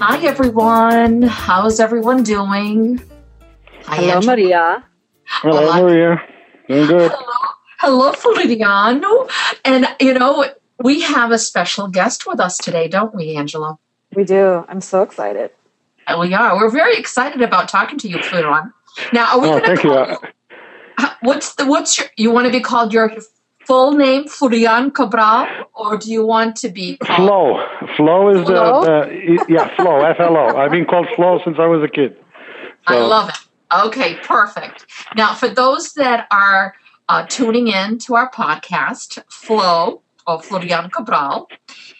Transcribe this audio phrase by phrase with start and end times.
[0.00, 1.22] Hi, everyone.
[1.22, 3.02] How's everyone doing?
[3.82, 4.32] Hi, Hello, Angela.
[4.36, 4.84] Maria.
[5.24, 6.22] Hello, Hello, Maria.
[6.68, 7.10] Doing good.
[7.80, 9.28] Hello, Hello, Floriano.
[9.64, 10.46] And, you know,
[10.84, 13.76] we have a special guest with us today, don't we, Angela?
[14.14, 14.64] We do.
[14.68, 15.50] I'm so excited.
[16.06, 16.56] Uh, we are.
[16.56, 18.72] We're very excited about talking to you, Florian.
[19.12, 20.16] Now, are we oh, thank call, you.
[20.98, 23.12] Uh, what's the what's your you want to be called your
[23.68, 27.18] full name Florian Cabral, or do you want to be called?
[27.18, 27.66] Flo?
[27.96, 28.82] Flo is Flo?
[28.82, 30.56] the, the yeah Flo F L O.
[30.56, 32.16] I've been called Flo since I was a kid.
[32.88, 32.96] So.
[32.96, 33.36] I love it.
[33.70, 34.86] Okay, perfect.
[35.14, 36.74] Now, for those that are
[37.10, 41.48] uh, tuning in to our podcast, Flo or Florian Cabral,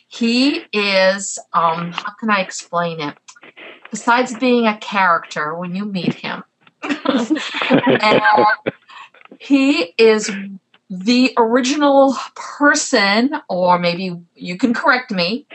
[0.07, 3.15] he is um, how can I explain it?
[3.91, 6.43] Besides being a character when you meet him,
[9.39, 10.31] he is
[10.91, 15.47] the original person, or maybe you can correct me,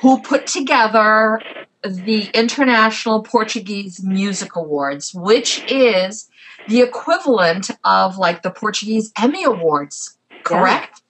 [0.00, 1.40] who put together
[1.82, 6.28] the International Portuguese Music Awards, which is
[6.68, 11.02] the equivalent of like the Portuguese Emmy Awards, correct?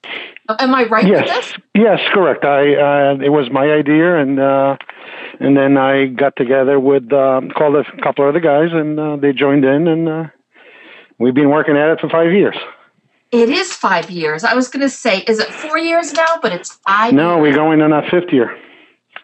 [0.59, 1.21] Am I right yes.
[1.21, 1.53] with this?
[1.75, 2.45] Yes, correct.
[2.45, 4.77] I uh, it was my idea, and uh,
[5.39, 9.17] and then I got together with uh, called a couple of other guys, and uh,
[9.17, 10.23] they joined in, and uh,
[11.17, 12.55] we've been working at it for five years.
[13.31, 14.43] It is five years.
[14.43, 16.39] I was going to say, is it four years now?
[16.41, 17.13] But it's five.
[17.13, 17.41] No, years.
[17.41, 18.57] we're going on our fifth year.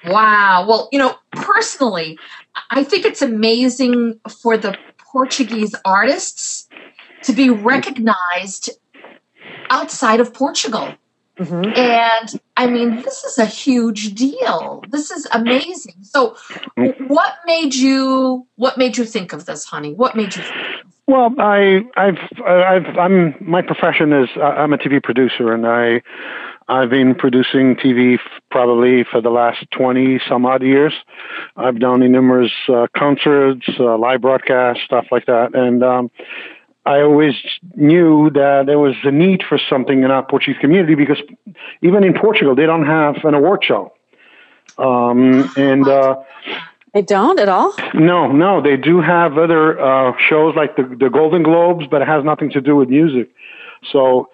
[0.05, 0.65] Wow.
[0.67, 2.17] Well, you know, personally,
[2.69, 6.67] I think it's amazing for the Portuguese artists
[7.23, 8.71] to be recognized
[9.69, 10.93] outside of Portugal.
[11.37, 11.79] Mm-hmm.
[11.79, 14.83] And I mean, this is a huge deal.
[14.89, 15.95] This is amazing.
[16.01, 16.35] So,
[17.07, 18.45] what made you?
[18.55, 19.93] What made you think of this, honey?
[19.93, 20.43] What made you?
[21.05, 23.35] Well, I, I've, I've, I'm.
[23.41, 26.01] My profession is I'm a TV producer, and I,
[26.69, 30.93] I've been producing TV f- probably for the last twenty some odd years.
[31.57, 36.09] I've done numerous uh, concerts, uh, live broadcasts, stuff like that, and um,
[36.85, 37.35] I always
[37.75, 41.21] knew that there was a need for something in our Portuguese community because
[41.81, 43.93] even in Portugal they don't have an award show.
[44.77, 46.15] Um, and uh,
[46.93, 47.73] they don't at all.
[47.93, 52.07] No, no, they do have other uh, shows like the the Golden Globes, but it
[52.07, 53.29] has nothing to do with music.
[53.91, 54.29] So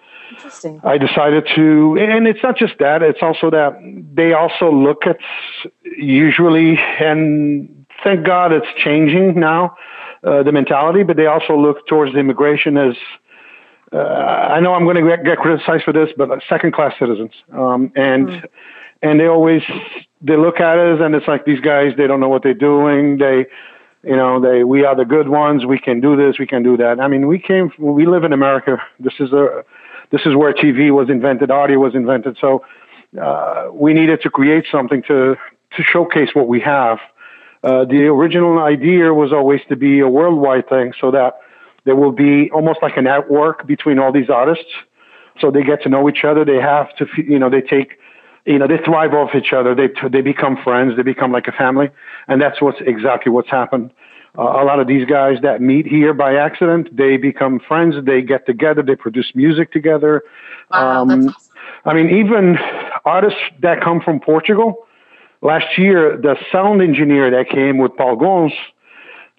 [0.84, 3.78] I decided to, and it's not just that; it's also that
[4.14, 5.18] they also look at
[5.96, 9.76] usually, and thank God it's changing now
[10.22, 12.94] uh, the mentality, but they also look towards the immigration as
[13.92, 17.32] uh, I know I'm going to get, get, criticized for this, but second class citizens.
[17.52, 18.44] Um, and mm.
[19.02, 19.62] and they always
[20.20, 23.18] they look at us and it's like these guys they don't know what they're doing.
[23.18, 23.46] They
[24.02, 25.66] you know they we are the good ones.
[25.66, 26.38] We can do this.
[26.38, 27.00] We can do that.
[27.00, 28.82] I mean, we came we live in America.
[28.98, 29.64] This is a
[30.10, 32.36] this is where TV was invented, audio was invented.
[32.40, 32.64] So
[33.20, 35.36] uh, we needed to create something to
[35.76, 36.98] to showcase what we have
[37.62, 41.40] uh, the original idea was always to be a worldwide thing so that
[41.84, 44.70] there will be almost like a network between all these artists.
[45.40, 46.44] So they get to know each other.
[46.44, 47.98] They have to, you know, they take,
[48.46, 49.74] you know, they thrive off each other.
[49.74, 50.96] They, they become friends.
[50.96, 51.90] They become like a family.
[52.28, 53.92] And that's what's exactly what's happened.
[54.38, 57.96] Uh, a lot of these guys that meet here by accident, they become friends.
[58.04, 58.82] They get together.
[58.82, 60.22] They produce music together.
[60.70, 61.34] Wow, um, awesome.
[61.84, 62.58] I mean, even
[63.04, 64.86] artists that come from Portugal,
[65.42, 68.54] last year, the sound engineer that came with Paulo Gonzo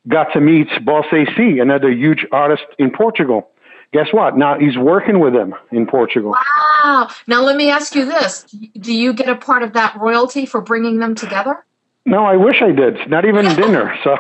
[0.08, 3.51] got to meet Boss AC, another huge artist in Portugal.
[3.94, 4.38] Guess what?
[4.38, 6.32] Now he's working with them in Portugal.
[6.32, 7.10] Wow.
[7.28, 8.44] Now let me ask you this.
[8.80, 11.66] Do you get a part of that royalty for bringing them together?
[12.06, 13.10] No, I wish I did.
[13.10, 13.96] Not even dinner.
[14.04, 14.12] So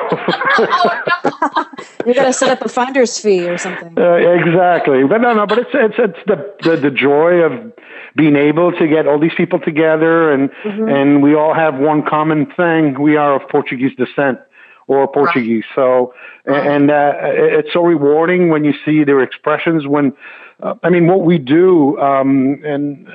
[2.05, 3.97] you got to set up a finder's fee or something.
[3.97, 5.47] Uh, exactly, but no, no.
[5.47, 7.73] But it's it's it's the, the the joy of
[8.15, 10.89] being able to get all these people together, and mm-hmm.
[10.89, 14.39] and we all have one common thing: we are of Portuguese descent
[14.87, 15.63] or Portuguese.
[15.75, 15.75] Right.
[15.75, 16.13] So,
[16.45, 19.87] and uh, it's so rewarding when you see their expressions.
[19.87, 20.13] When
[20.61, 23.11] uh, I mean, what we do, um, and uh,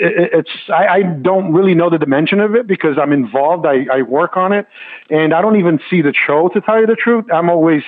[0.00, 3.66] it, it's I, I, don't really know the dimension of it because I'm involved.
[3.66, 4.66] I, I work on it,
[5.10, 7.24] and I don't even see the show to tell you the truth.
[7.32, 7.82] I'm always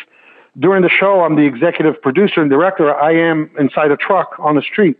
[0.59, 1.23] during the show.
[1.23, 2.95] I'm the executive producer and director.
[2.95, 4.99] I am inside a truck on the street.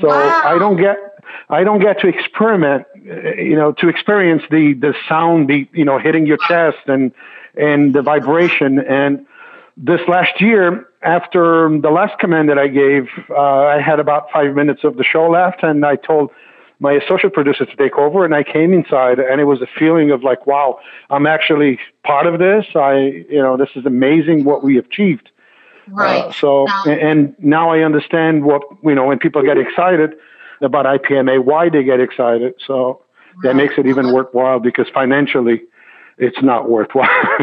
[0.00, 0.42] So wow.
[0.44, 0.96] I don't get
[1.48, 5.84] I don't get to experiment, uh, you know, to experience the the sound beat, you
[5.84, 7.12] know, hitting your chest and
[7.56, 8.78] and the vibration.
[8.78, 9.26] And
[9.76, 14.54] this last year, after the last command that I gave, uh, I had about five
[14.54, 16.30] minutes of the show left, and I told
[16.78, 20.10] my associate producer to take over, and I came inside, and it was a feeling
[20.10, 22.66] of like, wow, I'm actually part of this.
[22.74, 25.30] I, you know, this is amazing what we achieved.
[25.88, 26.24] Right.
[26.24, 30.14] Uh, so, and now I understand what you know when people get excited
[30.60, 32.54] about IPMA, why they get excited.
[32.66, 33.02] So
[33.36, 33.42] right.
[33.44, 35.62] that makes it even worthwhile because financially,
[36.18, 37.08] it's not worthwhile.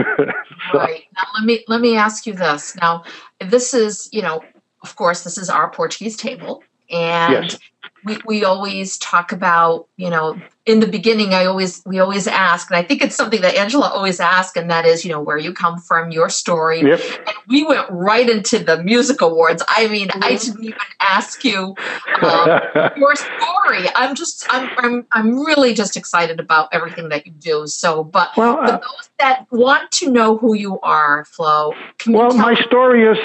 [0.71, 0.77] so.
[0.77, 1.03] Right.
[1.15, 2.75] Now let me let me ask you this.
[2.75, 3.03] Now,
[3.39, 4.43] this is you know,
[4.81, 7.59] of course, this is our Portuguese table, and yes
[8.03, 12.69] we, we always talk about you know in the beginning i always we always ask
[12.69, 15.37] and i think it's something that angela always asks and that is you know where
[15.37, 16.81] you come from your story.
[16.81, 17.01] Yep.
[17.27, 19.63] and we went right into the music awards.
[19.67, 20.23] I mean mm-hmm.
[20.23, 21.75] i didn't even ask you
[22.21, 22.61] um,
[22.97, 23.87] your story.
[23.95, 27.67] I'm just I'm, I'm i'm really just excited about everything that you do.
[27.67, 31.73] So but well, uh, for those that want to know who you are flo
[32.07, 33.17] well my story is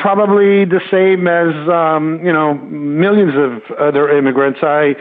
[0.00, 4.60] probably the same as um, you know millions of other immigrants.
[4.62, 4.96] I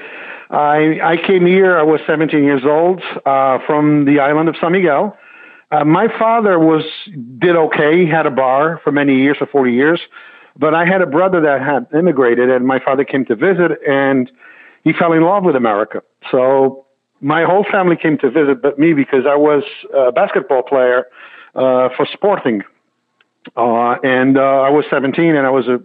[0.49, 4.71] I, I came here, I was 17 years old, uh, from the island of San
[4.71, 5.17] Miguel.
[5.71, 6.83] Uh, my father was,
[7.39, 8.05] did okay.
[8.05, 9.99] He had a bar for many years, for 40 years.
[10.57, 14.31] But I had a brother that had immigrated and my father came to visit and
[14.83, 16.01] he fell in love with America.
[16.31, 16.85] So
[17.19, 19.63] my whole family came to visit but me because I was
[19.93, 21.05] a basketball player,
[21.53, 22.63] uh, for Sporting.
[23.55, 25.79] Uh, and, uh, I was 17 and I was a,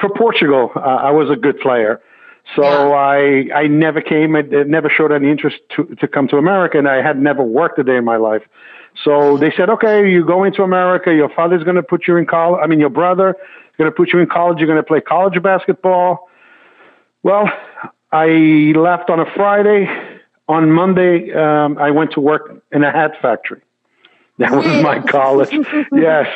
[0.00, 2.00] for Portugal, uh, I was a good player.
[2.56, 2.94] So yeah.
[2.94, 4.34] I I never came.
[4.34, 7.42] It, it never showed any interest to to come to America, and I had never
[7.42, 8.42] worked a day in my life.
[9.04, 11.14] So they said, okay, you go into America.
[11.14, 12.60] Your father's going to put you in college.
[12.62, 14.58] I mean, your brother is going to put you in college.
[14.58, 16.28] You're going to play college basketball.
[17.22, 17.48] Well,
[18.12, 18.26] I
[18.74, 19.88] left on a Friday.
[20.48, 23.60] On Monday, um, I went to work in a hat factory.
[24.38, 25.52] That was my college.
[25.92, 26.26] yes.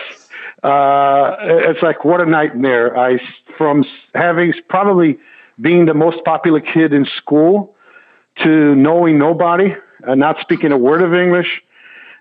[0.63, 2.97] Uh, it's like what a nightmare.
[2.97, 3.19] I
[3.59, 3.85] from
[4.15, 5.19] having probably
[5.61, 7.77] being the most popular kid in school
[8.43, 11.63] to knowing nobody and not speaking a word of English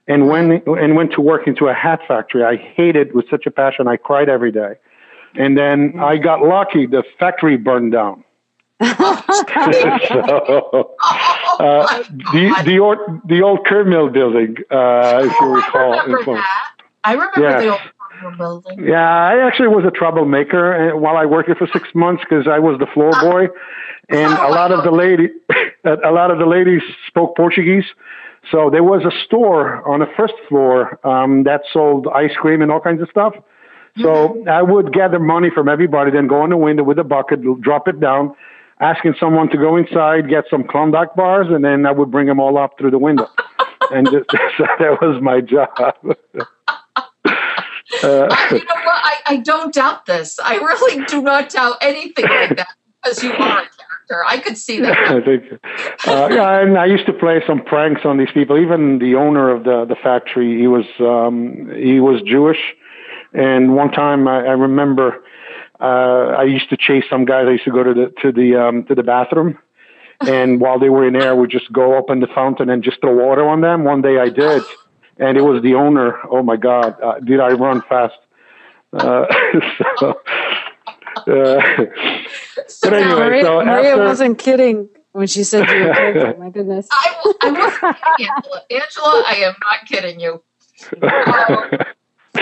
[0.07, 2.43] and when and went to work into a hat factory.
[2.43, 3.87] I hated with such a passion.
[3.87, 4.75] I cried every day.
[5.35, 6.85] And then I got lucky.
[6.85, 8.23] The factory burned down.
[8.83, 8.89] so,
[11.59, 12.03] uh,
[12.33, 15.93] the the old the old curd mill building, uh, if you recall.
[15.93, 16.71] I remember that.
[17.05, 17.61] I remember yeah.
[17.61, 17.81] the old
[18.37, 18.85] building?
[18.85, 22.59] Yeah, I actually was a troublemaker while I worked here for six months because I
[22.59, 23.47] was the floor uh, boy,
[24.09, 25.29] and a lot of the lady,
[25.85, 27.85] a lot of the ladies spoke Portuguese.
[28.51, 32.71] So there was a store on the first floor um, that sold ice cream and
[32.71, 33.33] all kinds of stuff.
[33.99, 34.49] So mm-hmm.
[34.49, 37.87] I would gather money from everybody, then go in the window with a bucket, drop
[37.87, 38.35] it down,
[38.79, 42.39] asking someone to go inside, get some Klondike bars, and then I would bring them
[42.39, 43.27] all up through the window.
[43.91, 45.69] and just, so that was my job.
[48.01, 49.01] Uh, you know what?
[49.03, 50.39] I, I don't doubt this.
[50.39, 54.23] I really do not doubt anything like that because you are a character.
[54.27, 54.97] I could see that.
[55.09, 55.43] I think,
[56.07, 58.57] uh, yeah, and I used to play some pranks on these people.
[58.57, 62.59] Even the owner of the the factory, he was um, he was Jewish,
[63.33, 65.23] and one time I, I remember
[65.79, 67.45] uh, I used to chase some guys.
[67.47, 69.57] I used to go to the to the um, to the bathroom.
[70.21, 73.13] And while they were in there, would just go open the fountain and just throw
[73.13, 73.83] water on them.
[73.83, 74.61] One day I did,
[75.17, 76.19] and it was the owner.
[76.29, 78.15] Oh my God, uh, did I run fast?
[78.93, 79.25] Uh,
[79.99, 80.21] so,
[81.17, 81.61] uh,
[82.81, 86.39] but anyway, Maria, so Maria wasn't kidding when she said you were kidding.
[86.39, 86.87] My goodness.
[86.91, 88.61] I, I wasn't kidding, Angela.
[88.69, 90.43] Angela, I am not kidding you.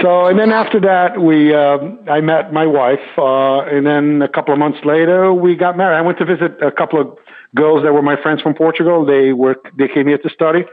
[0.02, 4.28] so, and then after that, we um, I met my wife, uh, and then a
[4.28, 5.98] couple of months later, we got married.
[5.98, 7.18] I went to visit a couple of
[7.56, 9.06] girls that were my friends from Portugal.
[9.06, 10.66] They were they came here to study.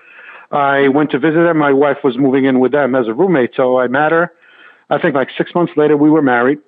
[0.50, 1.59] I went to visit them.
[1.59, 4.33] My wife was moving in with them as a roommate, so I met her.
[4.90, 6.59] I think like six months later, we were married,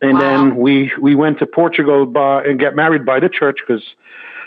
[0.00, 0.20] and wow.
[0.20, 3.82] then we we went to Portugal by, and get married by the church because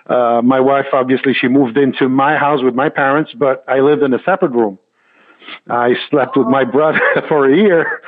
[0.08, 4.04] uh, my wife obviously she moved into my house with my parents, but I lived
[4.04, 4.80] in a separate room.
[5.70, 8.02] I slept with my brother for a year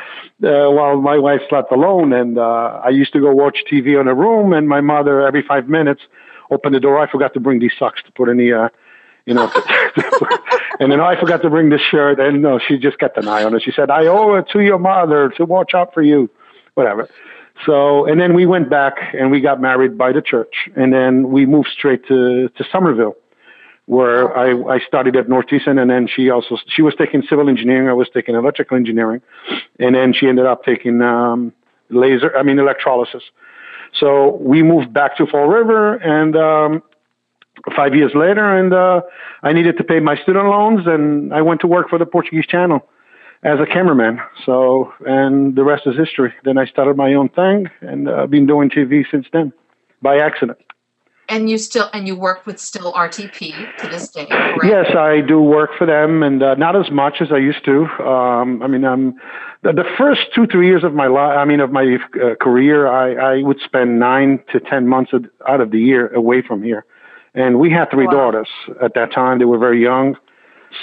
[0.43, 4.07] uh, while my wife slept alone, and uh, I used to go watch TV in
[4.07, 6.01] a room, and my mother every five minutes
[6.51, 6.97] opened the door.
[6.99, 8.69] I forgot to bring these socks to put in the uh,
[9.25, 9.51] you know.
[10.79, 13.27] and then oh, I forgot to bring this shirt, and no, she just kept an
[13.27, 13.63] eye on it.
[13.63, 16.29] She said, "I owe it to your mother to watch out for you,"
[16.75, 17.09] whatever.
[17.65, 21.29] So, and then we went back and we got married by the church, and then
[21.29, 23.15] we moved straight to to Somerville,
[23.85, 27.87] where I I studied at Northeastern, and then she also she was taking civil engineering,
[27.87, 29.21] I was taking electrical engineering,
[29.79, 31.53] and then she ended up taking um,
[31.89, 33.23] laser, I mean electrolysis.
[33.93, 36.83] So we moved back to Fall River, and um,
[37.75, 39.01] five years later, and uh,
[39.43, 42.45] I needed to pay my student loans, and I went to work for the Portuguese
[42.45, 42.87] Channel
[43.43, 44.19] as a cameraman.
[44.45, 46.33] So, and the rest is history.
[46.43, 49.53] Then I started my own thing, and I've uh, been doing TV since then,
[50.01, 50.59] by accident.
[51.27, 54.27] And you still and you work with still RTP to this day.
[54.27, 54.63] Correct?
[54.63, 57.85] Yes, I do work for them, and uh, not as much as I used to.
[58.03, 59.15] Um, I mean, I'm
[59.63, 61.35] the, the first two three years of my life.
[61.35, 65.13] I mean, of my uh, career, I, I would spend nine to ten months
[65.47, 66.85] out of the year away from here,
[67.35, 68.13] and we had three wow.
[68.13, 68.47] daughters
[68.81, 69.39] at that time.
[69.39, 70.17] They were very young.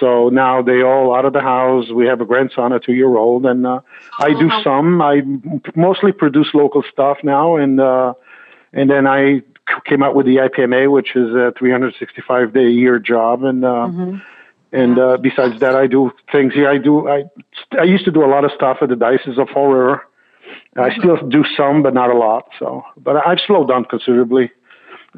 [0.00, 1.90] So now they all out of the house.
[1.90, 3.80] We have a grandson, a two year old, and uh,
[4.18, 5.02] I do some.
[5.02, 5.23] I
[5.75, 8.14] mostly produce local stuff now, and uh,
[8.73, 9.42] and then I
[9.85, 13.68] came out with the IPMA, which is a 365 day a year job, and uh,
[13.68, 14.16] mm-hmm.
[14.73, 16.71] and uh, besides that, I do things here.
[16.71, 17.25] I do I
[17.78, 20.06] I used to do a lot of stuff at the Diocese of Fall River.
[20.75, 21.00] I mm-hmm.
[21.00, 22.49] still do some, but not a lot.
[22.59, 24.50] So, but I've slowed down considerably.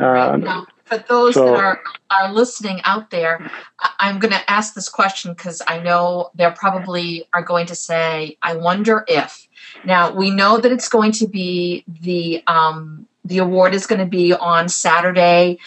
[0.01, 3.51] Uh, for those so, that are are listening out there,
[3.99, 8.37] I'm going to ask this question because I know they're probably are going to say,
[8.43, 9.49] "I wonder if."
[9.85, 14.07] Now we know that it's going to be the um, the award is going to
[14.07, 15.59] be on Saturday,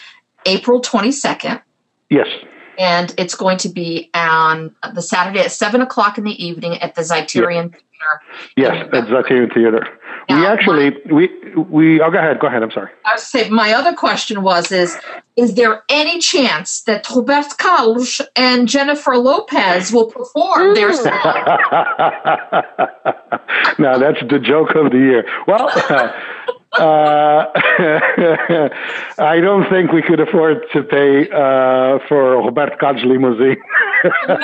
[0.46, 1.60] April 22nd.
[2.10, 2.28] Yes.
[2.78, 6.94] And it's going to be on the Saturday at 7 o'clock in the evening at
[6.94, 7.82] the Zeiterion yes.
[8.56, 8.86] Theater.
[8.86, 9.98] Yes, at Zeiterion Theater.
[10.28, 12.90] Now, we actually, my, we, we, oh, go ahead, go ahead, I'm sorry.
[13.04, 14.98] I was say, my other question was, is,
[15.36, 21.12] is there any chance that Roberto Carlos and Jennifer Lopez will perform their song?
[23.78, 25.24] now, that's the joke of the year.
[25.46, 25.70] Well,
[26.72, 27.46] uh,
[29.18, 33.56] I don't think we could afford to pay uh, for Robert Carlos limousine.
[34.28, 34.38] no.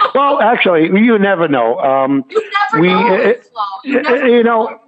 [0.14, 1.78] well, actually, you never know.
[1.80, 3.14] Um, you never we, know.
[3.14, 3.32] Uh,
[3.84, 4.80] you, never you know,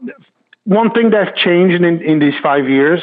[0.64, 3.00] one thing that's changed in, in these five years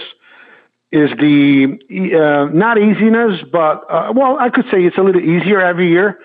[0.91, 1.77] is the
[2.17, 6.19] uh, not easiness, but uh, well, I could say it's a little easier every year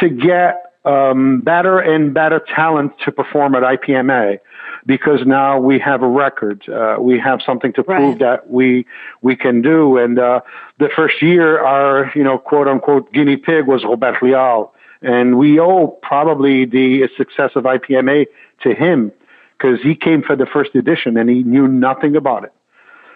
[0.00, 4.38] to get um, better and better talent to perform at IPMA
[4.86, 6.68] because now we have a record.
[6.68, 8.86] Uh, we have something to prove that we
[9.22, 9.98] we can do.
[9.98, 10.40] And uh,
[10.78, 14.72] the first year, our you know quote unquote guinea pig was Roberto Leal,
[15.02, 18.26] and we owe probably the success of IPMA
[18.62, 19.12] to him
[19.56, 22.52] because he came for the first edition and he knew nothing about it.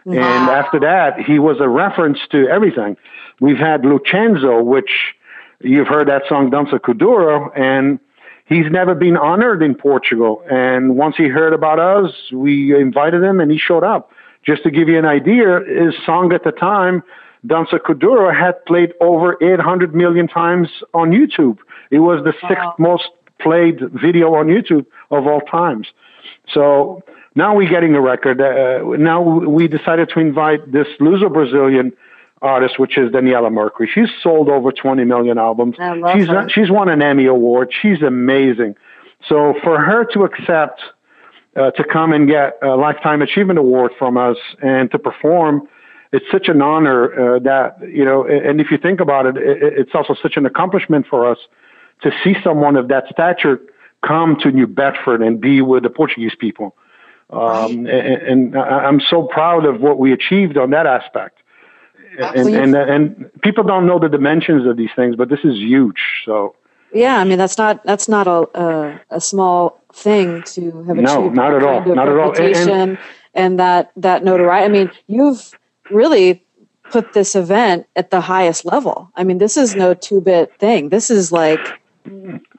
[0.04, 0.14] Wow.
[0.14, 2.96] And after that, he was a reference to everything.
[3.40, 4.90] We've had Lucenzo, which
[5.60, 7.98] you've heard that song Dança Kuduro, and
[8.49, 10.43] he's never been honored in Portugal.
[10.50, 14.11] And once he heard about us, we invited him and he showed up.
[14.45, 17.02] Just to give you an idea, his song at the time,
[17.47, 21.59] Dança Kuduro, had played over 800 million times on YouTube.
[21.90, 22.49] It was the wow.
[22.49, 25.88] sixth most played video on YouTube of all times.
[26.52, 27.02] So
[27.35, 28.40] now we're getting a record.
[28.40, 31.93] Uh, now we decided to invite this loser Brazilian
[32.42, 33.88] artist, which is Daniela Mercury.
[33.92, 35.76] She's sold over 20 million albums.
[36.14, 36.49] she's her.
[36.49, 37.73] she's won an Emmy award.
[37.80, 38.76] She's amazing.
[39.28, 40.80] So for her to accept
[41.57, 45.68] uh, to come and get a lifetime achievement award from us and to perform,
[46.12, 48.25] it's such an honor uh, that you know.
[48.25, 51.38] And if you think about it, it, it's also such an accomplishment for us
[52.02, 53.61] to see someone of that stature
[54.07, 56.76] come to New Bedford and be with the Portuguese people.
[57.30, 61.40] Um, and, and I'm so proud of what we achieved on that aspect
[62.18, 66.00] and, and and people don't know the dimensions of these things, but this is huge.
[66.25, 66.54] So
[66.92, 71.02] yeah, I mean that's not that's not a a, a small thing to have achieved.
[71.02, 71.84] No, not at all.
[71.94, 72.37] Not at all.
[72.37, 72.98] And, and,
[73.34, 74.64] and that that notoriety.
[74.64, 75.52] I mean, you've
[75.90, 76.44] really
[76.90, 79.10] put this event at the highest level.
[79.14, 80.88] I mean, this is no two bit thing.
[80.88, 81.60] This is like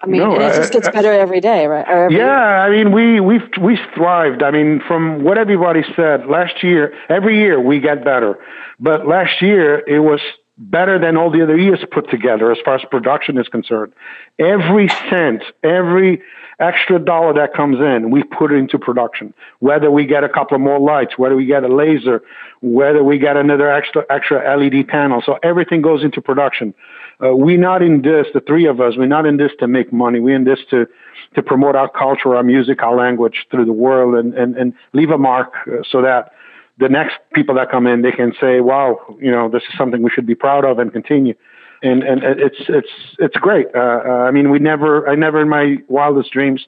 [0.01, 1.85] I mean, no, it just gets better every day, right?
[1.87, 4.43] Every yeah, I mean, we we we thrived.
[4.43, 8.37] I mean, from what everybody said last year, every year we get better,
[8.79, 10.21] but last year it was
[10.59, 13.93] better than all the other years put together as far as production is concerned.
[14.37, 16.21] Every cent, every
[16.59, 19.33] extra dollar that comes in, we put it into production.
[19.59, 22.21] Whether we get a couple of more lights, whether we get a laser,
[22.61, 26.73] whether we get another extra extra LED panel, so everything goes into production.
[27.21, 29.91] Uh, we're not in this, the three of us, we're not in this to make
[29.91, 30.19] money.
[30.19, 30.87] We're in this to,
[31.35, 35.09] to promote our culture, our music, our language through the world and, and, and leave
[35.09, 36.31] a mark uh, so that
[36.77, 40.01] the next people that come in, they can say, wow, you know, this is something
[40.01, 41.33] we should be proud of and continue.
[41.81, 43.67] And, and it's, it's, it's great.
[43.75, 46.67] Uh, uh, I mean, we never, I never in my wildest dreams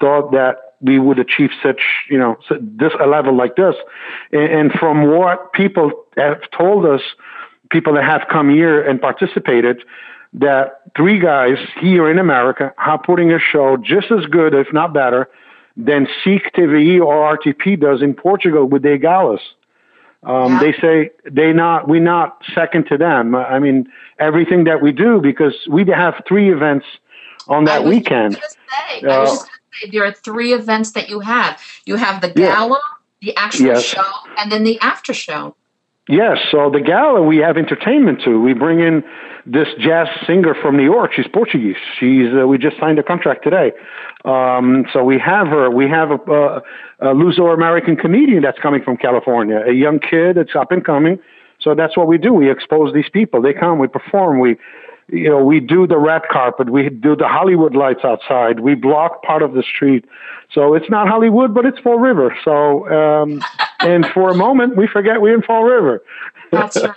[0.00, 3.74] thought that we would achieve such, you know, this, a level like this.
[4.32, 7.02] And, and from what people have told us,
[7.70, 9.82] people that have come here and participated
[10.32, 14.92] that three guys here in America are putting a show just as good, if not
[14.92, 15.28] better,
[15.76, 19.40] than TVI or RTP does in Portugal with their galas.
[20.22, 20.60] Um, yeah.
[20.60, 23.34] They say they not we not second to them.
[23.34, 26.84] I mean everything that we do because we have three events
[27.48, 28.34] on that weekend.
[28.34, 31.58] Say, uh, say, there are three events that you have.
[31.86, 32.78] You have the gala,
[33.20, 33.32] yeah.
[33.32, 33.82] the actual yes.
[33.82, 35.56] show, and then the after show.
[36.10, 38.40] Yes, so the gala we have entertainment too.
[38.40, 39.04] We bring in
[39.46, 41.12] this jazz singer from New York.
[41.14, 41.76] She's Portuguese.
[42.00, 43.70] She's uh, we just signed a contract today.
[44.24, 45.70] Um, so we have her.
[45.70, 46.62] We have a, a,
[46.98, 51.20] a Luso-American comedian that's coming from California, a young kid that's up and coming.
[51.60, 52.34] So that's what we do.
[52.34, 53.40] We expose these people.
[53.40, 53.78] They come.
[53.78, 54.40] We perform.
[54.40, 54.56] We
[55.12, 59.22] you know, we do the red carpet, we do the Hollywood lights outside, we block
[59.22, 60.04] part of the street.
[60.52, 62.36] So it's not Hollywood, but it's Fall River.
[62.44, 63.42] So, um,
[63.80, 66.02] and for a moment, we forget we're in Fall River.
[66.50, 66.94] That's right.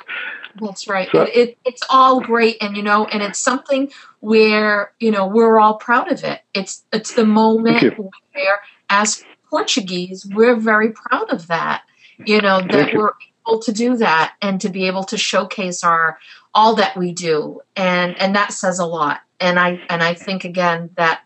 [0.62, 1.10] That's right.
[1.12, 5.26] So, it, it, it's all great, and you know, and it's something where you know
[5.26, 6.42] we're all proud of it.
[6.54, 11.84] It's it's the moment where, as Portuguese, we're very proud of that.
[12.26, 13.14] You know that we're
[13.48, 16.20] able to do that and to be able to showcase our
[16.54, 20.44] all that we do and and that says a lot and i and i think
[20.44, 21.22] again that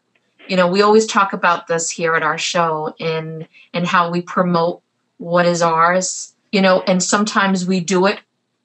[0.48, 4.22] you know we always talk about this here at our show and and how we
[4.22, 4.82] promote
[5.18, 8.20] what is ours you know and sometimes we do it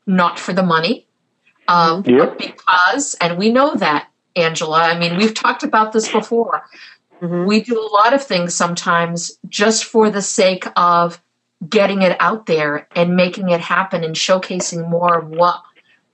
[0.06, 1.06] not for the money
[1.68, 2.38] um, yep.
[2.38, 6.64] because and we know that angela i mean we've talked about this before
[7.20, 7.44] mm-hmm.
[7.44, 11.20] we do a lot of things sometimes just for the sake of
[11.68, 15.62] getting it out there and making it happen and showcasing more of what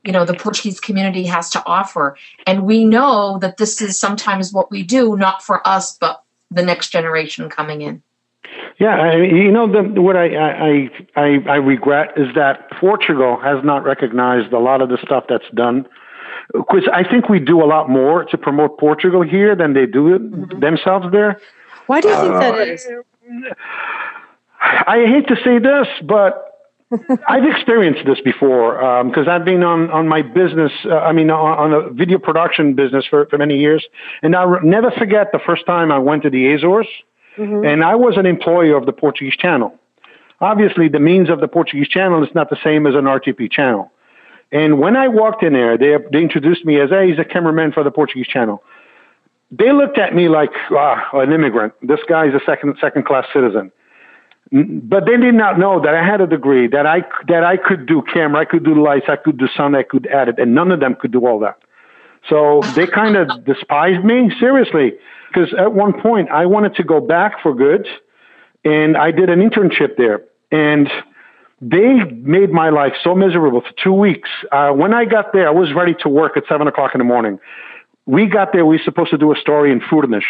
[0.09, 2.17] you know the portuguese community has to offer.
[2.47, 6.62] And we know that this is sometimes what we do not for us but the
[6.62, 8.03] next generation coming in.
[8.79, 13.62] Yeah I, you know the, what I, I i i regret is that portugal has
[13.62, 15.87] not recognized a lot of the stuff that's done.
[16.55, 20.15] Because i think we do a lot more to promote portugal here than they do
[20.15, 20.61] it mm-hmm.
[20.61, 21.38] themselves there.
[21.87, 22.88] Why do you think uh, that is?
[24.61, 26.48] I hate to say this, but
[27.28, 31.30] I've experienced this before because um, I've been on, on my business, uh, I mean,
[31.30, 33.84] on, on, a video production business for, for many years.
[34.23, 36.86] And I'll never forget the first time I went to the Azores,
[37.36, 37.67] mm-hmm.
[37.67, 39.78] and I was an employee of the Portuguese channel.
[40.41, 43.93] Obviously, the means of the Portuguese channel is not the same as an RTP channel.
[44.50, 47.73] And when I walked in there, they, they introduced me as, hey, he's a cameraman
[47.73, 48.63] for the Portuguese channel.
[49.50, 51.75] They looked at me like, ah, an immigrant.
[51.82, 53.73] This guy's a second, second class citizen.
[54.50, 57.87] But they did not know that I had a degree, that I that I could
[57.87, 60.73] do camera, I could do lights, I could do sound, I could edit, and none
[60.73, 61.58] of them could do all that.
[62.28, 64.95] So they kind of despised me seriously,
[65.28, 67.87] because at one point I wanted to go back for good,
[68.65, 70.91] and I did an internship there, and
[71.61, 74.30] they made my life so miserable for two weeks.
[74.50, 77.04] Uh, when I got there, I was ready to work at seven o'clock in the
[77.04, 77.39] morning.
[78.06, 78.65] We got there.
[78.65, 80.23] We were supposed to do a story in Furnas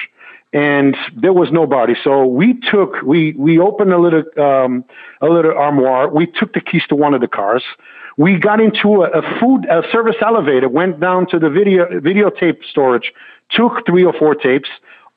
[0.52, 1.94] and there was nobody.
[2.02, 4.84] So we took we we opened a little um,
[5.20, 6.08] a little armoire.
[6.08, 7.62] We took the keys to one of the cars.
[8.16, 10.68] We got into a, a food a service elevator.
[10.68, 13.12] Went down to the video videotape storage.
[13.50, 14.68] Took three or four tapes.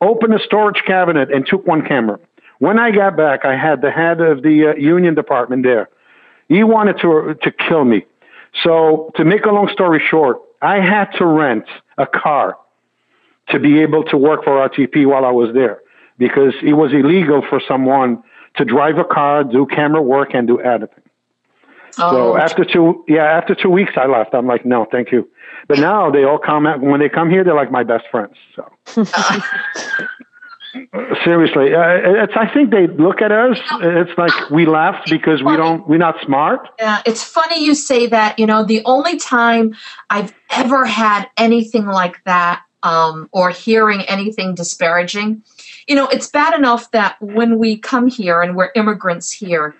[0.01, 2.19] Opened a storage cabinet and took one camera.
[2.59, 5.89] When I got back, I had the head of the uh, union department there.
[6.49, 8.05] He wanted to to kill me.
[8.63, 11.65] So to make a long story short, I had to rent
[11.97, 12.57] a car
[13.51, 15.79] to be able to work for RTP while I was there
[16.17, 18.23] because it was illegal for someone
[18.55, 21.03] to drive a car, do camera work, and do editing.
[21.97, 22.11] Oh.
[22.11, 24.33] So after two, yeah, after two weeks, I left.
[24.33, 25.29] I'm like, no, thank you.
[25.67, 28.35] But now they all come out when they come here, they're like my best friends.
[28.55, 28.71] So
[31.23, 32.33] seriously, uh, it's.
[32.35, 33.57] I think they look at us.
[33.81, 35.87] It's like we laugh because we don't.
[35.87, 36.67] We're not smart.
[36.79, 38.39] Yeah, it's funny you say that.
[38.39, 39.75] You know, the only time
[40.09, 45.43] I've ever had anything like that um, or hearing anything disparaging.
[45.87, 49.75] You know, it's bad enough that when we come here and we're immigrants here,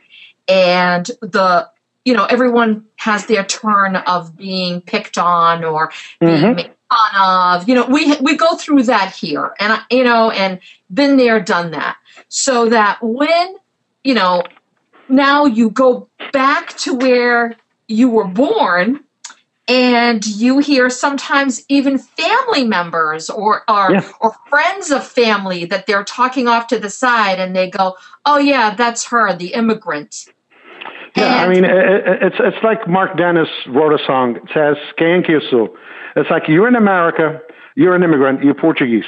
[0.48, 1.70] and the
[2.06, 6.56] you know everyone has their turn of being picked on or being mm-hmm.
[6.56, 7.68] made fun of.
[7.68, 10.60] You know, we we go through that here, and you know, and
[10.94, 11.98] been there, done that.
[12.30, 13.56] So that when
[14.04, 14.44] you know
[15.10, 17.56] now you go back to where
[17.88, 19.04] you were born
[19.72, 24.12] and you hear sometimes even family members or or, yeah.
[24.20, 28.38] or friends of family that they're talking off to the side and they go oh
[28.38, 30.28] yeah that's her the immigrant.
[31.16, 34.36] Yeah and, i mean it, it's it's like mark dennis wrote a song.
[34.36, 34.76] It says
[36.18, 37.42] it's like you're in america
[37.76, 39.06] you're an immigrant you're portuguese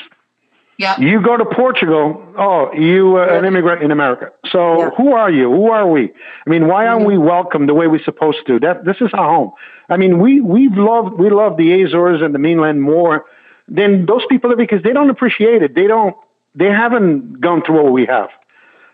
[0.84, 1.00] yeah.
[1.00, 2.22] You go to Portugal.
[2.38, 4.32] Oh, you uh, an immigrant in America.
[4.52, 4.90] So yeah.
[4.98, 5.50] who are you?
[5.50, 6.12] Who are we?
[6.46, 8.60] I mean, why aren't we welcome the way we're supposed to?
[8.60, 9.52] That this is our home.
[9.90, 13.26] I mean, we we love we love the Azores and the mainland more
[13.68, 15.74] than those people because they don't appreciate it.
[15.74, 16.16] They don't.
[16.56, 18.30] They haven't gone through what we have.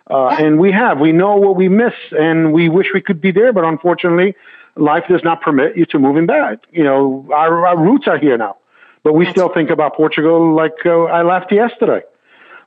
[0.10, 0.46] Uh, yeah.
[0.46, 1.00] And we have.
[1.00, 4.36] We know what we miss, and we wish we could be there, but unfortunately,
[4.76, 6.60] life does not permit you to move in back.
[6.72, 8.58] You know, our, our roots are here now,
[9.04, 12.02] but we still think about Portugal like uh, I left yesterday.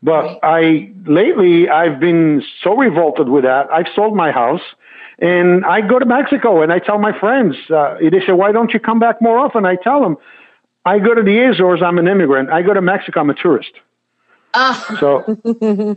[0.03, 3.71] But I lately I've been so revolted with that.
[3.71, 4.63] I've sold my house,
[5.21, 7.55] and I go to Mexico and I tell my friends.
[7.71, 10.17] Uh, they say, "Why don't you come back more often?" I tell them,
[10.85, 11.83] "I go to the Azores.
[11.83, 12.51] I'm an immigrant.
[12.51, 13.21] I go to Mexico.
[13.21, 13.71] I'm a tourist."
[14.55, 14.75] Uh.
[14.99, 15.39] So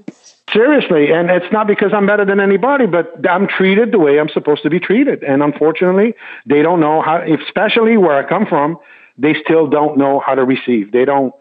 [0.54, 4.30] seriously, and it's not because I'm better than anybody, but I'm treated the way I'm
[4.30, 6.14] supposed to be treated, and unfortunately,
[6.46, 7.24] they don't know how.
[7.24, 8.78] Especially where I come from,
[9.18, 10.92] they still don't know how to receive.
[10.92, 11.34] They don't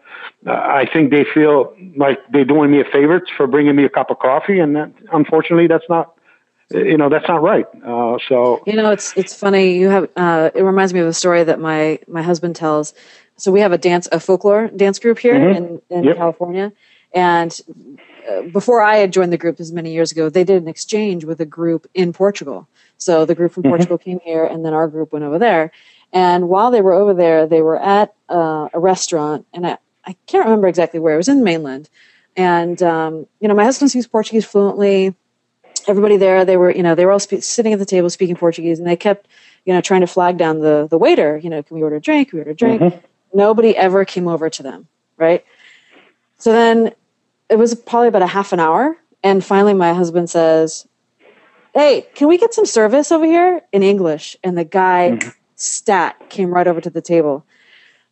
[0.47, 3.89] uh, I think they feel like they're doing me a favor for bringing me a
[3.89, 6.13] cup of coffee, and that, unfortunately, that's not
[6.71, 7.65] you know that's not right.
[7.83, 9.77] Uh, so you know, it's it's funny.
[9.77, 12.93] You have uh, it reminds me of a story that my my husband tells.
[13.37, 15.57] So we have a dance a folklore dance group here mm-hmm.
[15.57, 16.17] in in yep.
[16.17, 16.71] California,
[17.13, 17.59] and
[18.29, 21.25] uh, before I had joined the group as many years ago, they did an exchange
[21.25, 22.67] with a group in Portugal.
[22.97, 23.71] So the group from mm-hmm.
[23.71, 25.71] Portugal came here, and then our group went over there.
[26.15, 30.15] And while they were over there, they were at uh, a restaurant, and I, I
[30.27, 31.13] can't remember exactly where.
[31.13, 31.89] It was in mainland.
[32.37, 35.13] And, um, you know, my husband speaks Portuguese fluently.
[35.87, 38.35] Everybody there, they were, you know, they were all spe- sitting at the table speaking
[38.35, 39.27] Portuguese and they kept,
[39.65, 42.01] you know, trying to flag down the, the waiter, you know, can we order a
[42.01, 42.29] drink?
[42.29, 42.81] Can we order a drink?
[42.81, 42.97] Mm-hmm.
[43.33, 45.45] Nobody ever came over to them, right?
[46.39, 46.93] So then
[47.49, 48.97] it was probably about a half an hour.
[49.23, 50.87] And finally, my husband says,
[51.73, 54.37] Hey, can we get some service over here in English?
[54.43, 55.29] And the guy, mm-hmm.
[55.55, 57.45] Stat, came right over to the table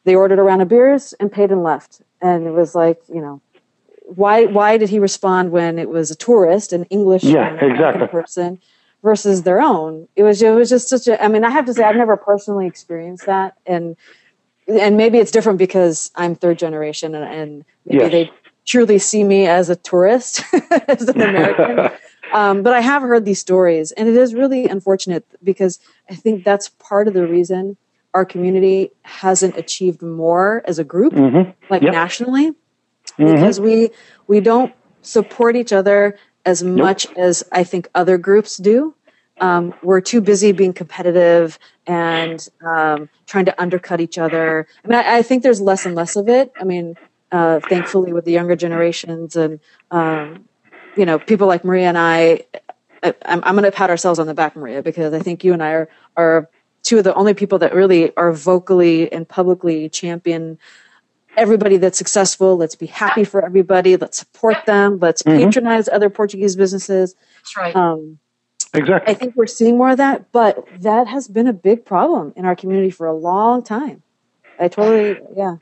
[0.04, 2.02] they ordered a round of beers and paid and left.
[2.22, 3.42] And it was like, you know,
[4.04, 8.08] why why did he respond when it was a tourist, an English yeah, exactly.
[8.08, 8.60] person
[9.02, 10.08] versus their own?
[10.16, 12.18] It was it was just such a I mean, I have to say I've never
[12.18, 13.96] personally experienced that and
[14.68, 18.12] and maybe it's different because I'm third generation and, and maybe yes.
[18.12, 18.32] they
[18.66, 20.42] truly see me as a tourist,
[20.88, 21.98] as an American.
[22.34, 26.44] um, but I have heard these stories, and it is really unfortunate because I think
[26.44, 27.78] that's part of the reason
[28.14, 31.52] our community hasn't achieved more as a group, mm-hmm.
[31.70, 31.94] like yep.
[31.94, 33.26] nationally, mm-hmm.
[33.34, 33.92] because we
[34.28, 36.78] we don't support each other as nope.
[36.78, 38.96] much as I think other groups do.
[39.40, 44.68] Um, we're too busy being competitive and um, trying to undercut each other.
[44.84, 46.52] I mean, I, I, think there's less and less of it.
[46.60, 46.96] I mean,
[47.32, 50.48] uh, thankfully, with the younger generations and um,
[50.96, 52.46] you know people like Maria and I,
[53.02, 55.54] I I'm, I'm going to pat ourselves on the back, Maria, because I think you
[55.54, 56.50] and I are are
[56.84, 60.58] two of the only people that really are vocally and publicly champion
[61.38, 62.58] everybody that's successful.
[62.58, 63.98] Let's be happy for everybody.
[63.98, 65.00] Let's support them.
[65.00, 65.46] Let's mm-hmm.
[65.46, 67.16] patronize other Portuguese businesses.
[67.38, 67.76] That's right.
[67.76, 68.20] Um,
[68.74, 69.12] exactly.
[69.12, 72.46] I think we're seeing more of that, but that has been a big problem in
[72.46, 74.04] our community for a long time.
[74.60, 75.56] I totally, yeah.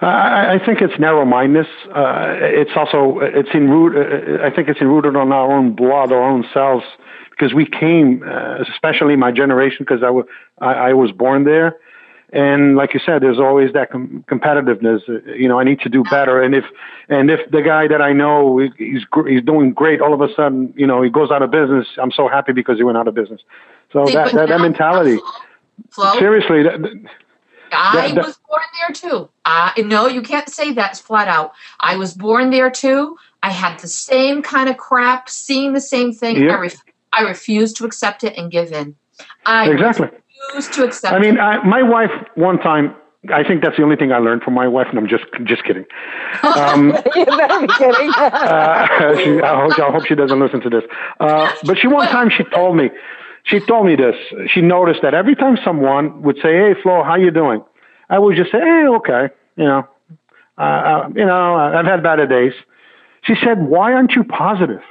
[0.00, 1.68] I, I think it's narrow-mindedness.
[1.94, 3.96] Uh, it's also it's in root.
[3.96, 6.82] Uh, I think it's rooted on our own blood, our own cells
[7.30, 10.26] because we came, uh, especially my generation, because I, w-
[10.60, 11.76] I, I was born there.
[12.30, 15.08] And like you said, there's always that com- competitiveness.
[15.08, 16.42] Uh, you know, I need to do better.
[16.42, 16.64] And if
[17.08, 20.28] and if the guy that I know he's gr- he's doing great, all of a
[20.34, 21.86] sudden, you know, he goes out of business.
[21.96, 23.40] I'm so happy because he went out of business.
[23.92, 25.18] So that, that, that mentality.
[25.90, 27.08] Flo, seriously, that,
[27.72, 29.28] I was born there too.
[29.44, 31.52] Uh, no, you can't say that flat out.
[31.80, 33.16] I was born there too.
[33.42, 36.36] I had the same kind of crap, seeing the same thing.
[36.36, 36.50] Yep.
[36.50, 38.96] I ref- I refuse to accept it and give in.
[39.46, 40.08] I exactly.
[40.48, 42.94] refuse to accept I mean, I, my wife, one time,
[43.32, 45.64] I think that's the only thing I learned from my wife, and I'm just just
[45.64, 45.84] kidding.
[46.42, 48.10] Um, you better be kidding.
[48.16, 50.84] uh, she, I, hope, I, hope, she doesn't listen to this.
[51.18, 52.90] Uh, but she one time she told me,
[53.48, 54.16] she told me this.
[54.52, 57.62] She noticed that every time someone would say, "Hey, Flo, how you doing?"
[58.08, 59.88] I would just say, "Hey, okay," you know,
[60.56, 62.52] uh, uh you know, I've had better days.
[63.22, 64.82] She said, "Why aren't you positive?"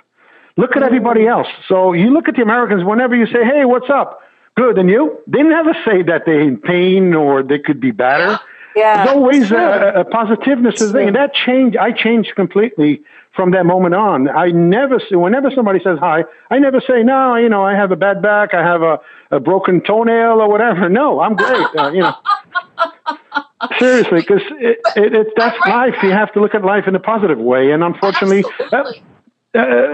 [0.58, 1.48] Look at everybody else.
[1.68, 4.22] So you look at the Americans, whenever you say, hey, what's up?
[4.56, 4.80] Good.
[4.80, 5.20] And you?
[5.28, 8.40] They never say that they're in pain or they could be better.
[8.76, 9.06] Yeah.
[9.06, 11.10] There's always a, a, positiveness thing.
[11.10, 13.04] And that changed, I changed completely
[13.38, 14.28] from that moment on.
[14.28, 17.96] I never whenever somebody says hi, I never say, no, you know, I have a
[17.96, 19.00] bad back, I have a,
[19.32, 20.90] a broken toenail or whatever.
[20.98, 21.68] No, I'm great.
[21.78, 22.16] Uh, you know.
[23.78, 25.96] Seriously, because it, it, it, that's life.
[26.02, 27.72] You have to look at life in a positive way.
[27.72, 28.84] And unfortunately, uh,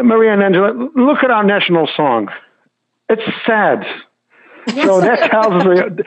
[0.03, 2.29] Maria and Angela, look at our national song.
[3.09, 3.85] It's sad.
[4.67, 6.03] so that tells me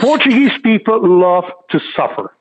[0.00, 2.34] Portuguese people love to suffer.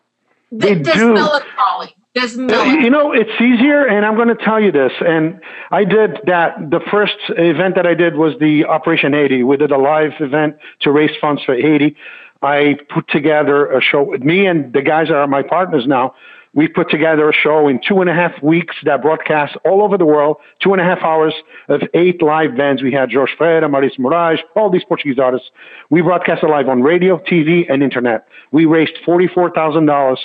[0.51, 1.13] They do.
[1.13, 1.96] Melancholy.
[2.38, 2.80] Melancholy.
[2.80, 4.91] Uh, you know, it's easier, and I'm going to tell you this.
[5.06, 5.39] And
[5.71, 6.69] I did that.
[6.69, 9.43] The first event that I did was the Operation Haiti.
[9.43, 11.95] We did a live event to raise funds for Haiti.
[12.41, 16.13] I put together a show with me and the guys that are my partners now
[16.53, 19.95] We put together a show in two and a half weeks that broadcast all over
[19.95, 21.34] the world, two and a half hours
[21.67, 22.82] of eight live bands.
[22.82, 25.49] We had Jorge Ferreira, Marisa Moraes, all these Portuguese artists.
[25.91, 28.27] We broadcasted live on radio, TV, and internet.
[28.51, 30.17] We raised $44,000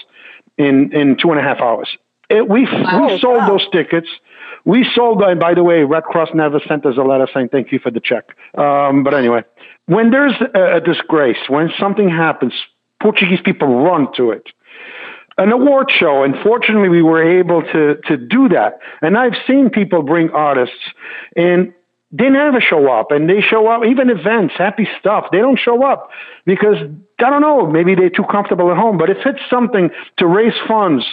[0.58, 1.88] in, in two and a half hours.
[2.30, 3.48] It, we, wow, we sold wow.
[3.48, 4.08] those tickets.
[4.64, 7.72] We sold, and by the way, Red Cross never sent us a letter saying thank
[7.72, 8.36] you for the check.
[8.56, 9.44] Um, but anyway,
[9.86, 12.54] when there's a, a disgrace, when something happens,
[13.00, 14.46] Portuguese people run to it
[15.38, 16.22] an award show.
[16.22, 18.78] And fortunately, we were able to, to do that.
[19.00, 20.76] And I've seen people bring artists
[21.36, 21.72] and
[22.10, 25.26] they never show up and they show up, even events, happy stuff.
[25.32, 26.10] They don't show up
[26.44, 26.76] because
[27.22, 28.98] I don't know, maybe they're too comfortable at home.
[28.98, 31.04] But if it's something to raise funds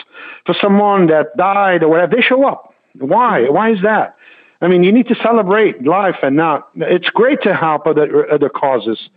[0.45, 2.73] for someone that died or whatever, they show up.
[2.97, 3.49] Why?
[3.49, 4.15] Why is that?
[4.61, 6.69] I mean, you need to celebrate life and not.
[6.75, 9.09] It's great to help other other causes,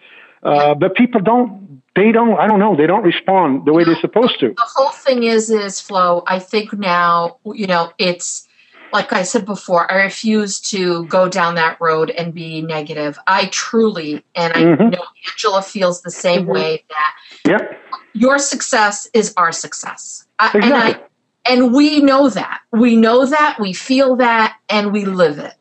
[0.43, 1.83] uh, but people don't.
[1.97, 2.39] They don't.
[2.39, 2.77] I don't know.
[2.77, 4.49] They don't respond the way they're supposed to.
[4.57, 6.23] The whole thing is is Flo.
[6.29, 8.47] I think now you know it's
[8.93, 9.91] like I said before.
[9.91, 13.19] I refuse to go down that road and be negative.
[13.27, 14.91] I truly, and I mm-hmm.
[14.91, 16.53] know Angela feels the same mm-hmm.
[16.53, 17.15] way that.
[17.45, 17.79] Yep.
[18.15, 20.27] Your success is our success.
[20.41, 20.61] Exactly.
[20.61, 21.01] I, and I
[21.45, 22.61] and we know that.
[22.71, 25.55] We know that, we feel that, and we live it.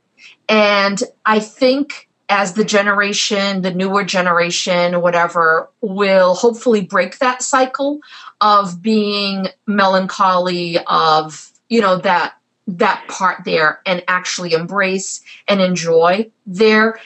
[0.48, 8.00] And I think as the generation, the newer generation, whatever, will hopefully break that cycle
[8.40, 12.36] of being melancholy, of, you know, that
[12.78, 17.00] that part there and actually embrace and enjoy their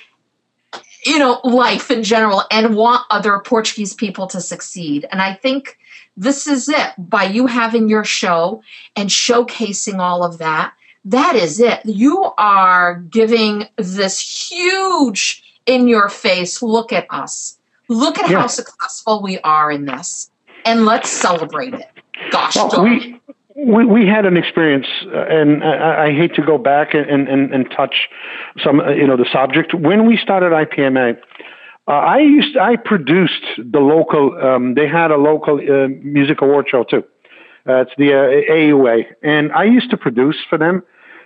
[1.06, 5.78] you know life in general and want other portuguese people to succeed and i think
[6.17, 6.93] this is it.
[6.97, 8.62] By you having your show
[8.95, 10.73] and showcasing all of that,
[11.06, 11.86] that is it.
[11.86, 17.58] You are giving this huge in your face look at us.
[17.88, 20.32] Look at how successful we are in this.
[20.63, 21.88] And let's celebrate it.
[22.32, 23.14] Gosh, well, we,
[23.55, 27.53] we, we had an experience, uh, and I, I, hate to go back and, and,
[27.53, 28.09] and touch
[28.61, 29.73] some, uh, you know, the subject.
[29.73, 31.17] When we started IPMA,
[31.87, 34.37] uh, I used I produced the local.
[34.41, 37.03] Um, they had a local uh, music award show too.
[37.67, 40.83] Uh, it's the uh, AUA, and I used to produce for them,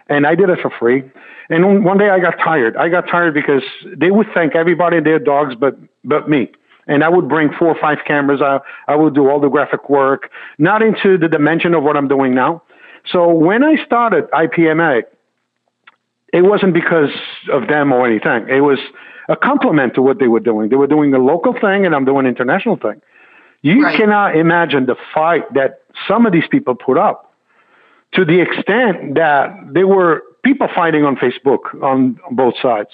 [0.07, 1.03] and I did it for free.
[1.49, 2.77] And one day I got tired.
[2.77, 3.63] I got tired because
[3.97, 6.51] they would thank everybody and their dogs, but but me.
[6.89, 8.41] And I would bring four or five cameras.
[8.41, 12.07] I I would do all the graphic work, not into the dimension of what I'm
[12.07, 12.63] doing now.
[13.11, 15.03] So when I started IPMA,
[16.33, 17.11] it wasn't because
[17.51, 18.47] of them or anything.
[18.49, 18.79] It was
[19.29, 20.69] a complement to what they were doing.
[20.69, 23.01] They were doing a local thing, and I'm doing an international thing.
[23.61, 23.97] You right.
[23.97, 27.33] cannot imagine the fight that some of these people put up
[28.13, 32.89] to the extent that there were people fighting on Facebook on both sides.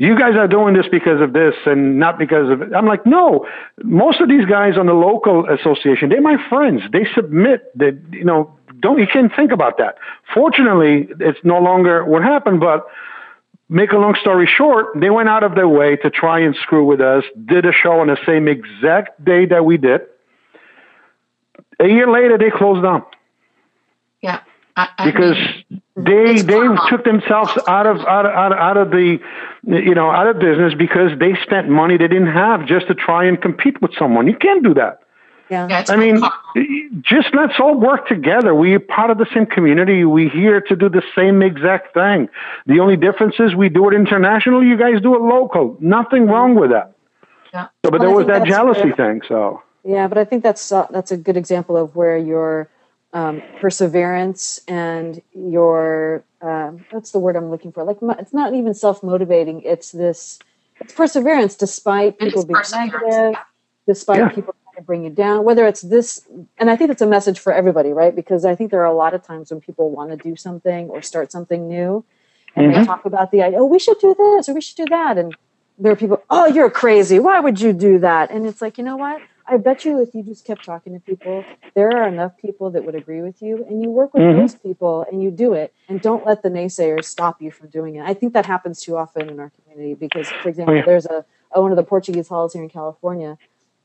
[0.00, 2.72] You guys are doing this because of this and not because of it.
[2.74, 3.46] I'm like, no,
[3.84, 6.80] most of these guys on the local association, they're my friends.
[6.90, 9.98] They submit that, you know, don't, you can't think about that.
[10.32, 12.86] Fortunately, it's no longer what happened, but
[13.68, 16.86] make a long story short, they went out of their way to try and screw
[16.86, 20.00] with us, did a show on the same exact day that we did.
[21.78, 23.04] A year later, they closed down.
[24.22, 24.40] Yeah.
[24.80, 25.36] I, I because
[25.68, 29.18] mean, they they took themselves out of, out of out of out of the
[29.64, 33.24] you know out of business because they spent money they didn't have just to try
[33.24, 34.26] and compete with someone.
[34.26, 35.00] You can't do that.
[35.50, 35.84] Yeah.
[35.88, 36.22] I mean,
[37.02, 38.54] just let's all work together.
[38.54, 40.04] We're part of the same community.
[40.04, 42.28] We're here to do the same exact thing.
[42.66, 44.62] The only difference is we do it international.
[44.64, 45.76] You guys do it local.
[45.80, 46.92] Nothing wrong with that.
[47.52, 47.66] Yeah.
[47.84, 49.22] So, but well, there was that jealousy thing.
[49.26, 49.60] So.
[49.84, 52.68] Yeah, but I think that's uh, that's a good example of where your
[53.12, 57.84] um, perseverance and your um, what's the word I'm looking for?
[57.84, 59.62] Like it's not even self motivating.
[59.62, 60.38] It's this
[60.80, 63.34] it's perseverance despite people being negative,
[63.86, 64.28] despite yeah.
[64.28, 66.26] people trying to bring you down, whether it's this,
[66.58, 68.14] and I think it's a message for everybody, right?
[68.14, 70.88] Because I think there are a lot of times when people want to do something
[70.88, 72.04] or start something new,
[72.56, 72.80] and mm-hmm.
[72.80, 75.18] they talk about the idea, oh, we should do this or we should do that,
[75.18, 75.36] and
[75.78, 77.18] there are people, oh, you're crazy.
[77.18, 78.30] Why would you do that?
[78.30, 79.20] And it's like, you know what?
[79.50, 82.84] I bet you if you just kept talking to people, there are enough people that
[82.84, 84.38] would agree with you, and you work with mm-hmm.
[84.38, 87.96] those people and you do it, and don't let the naysayers stop you from doing
[87.96, 88.02] it.
[88.02, 90.84] I think that happens too often in our community because, for example, oh, yeah.
[90.86, 93.36] there's a, a one of the Portuguese halls here in California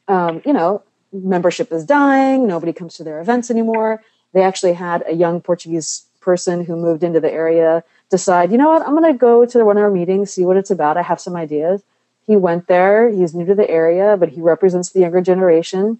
[0.08, 2.47] um, you know, membership is dying.
[2.47, 4.04] Nobody comes to their events anymore.
[4.34, 8.69] They actually had a young Portuguese person who moved into the area decide, you know
[8.69, 10.97] what, I'm going to go to one of our meetings, see what it's about.
[10.97, 11.84] I have some ideas.
[12.27, 13.09] He went there.
[13.09, 15.99] He's new to the area, but he represents the younger generation.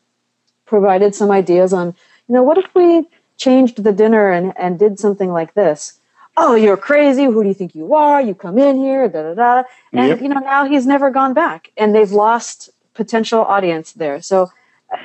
[0.66, 1.96] Provided some ideas on,
[2.28, 3.08] you know, what if we
[3.38, 6.00] changed the dinner and, and did something like this?
[6.38, 7.26] Oh, you're crazy.
[7.26, 8.22] Who do you think you are?
[8.22, 9.64] You come in here, da da da.
[9.94, 10.22] And, yep.
[10.22, 11.72] you know, now he's never gone back.
[11.78, 14.22] And they've lost potential audience there.
[14.22, 14.52] So,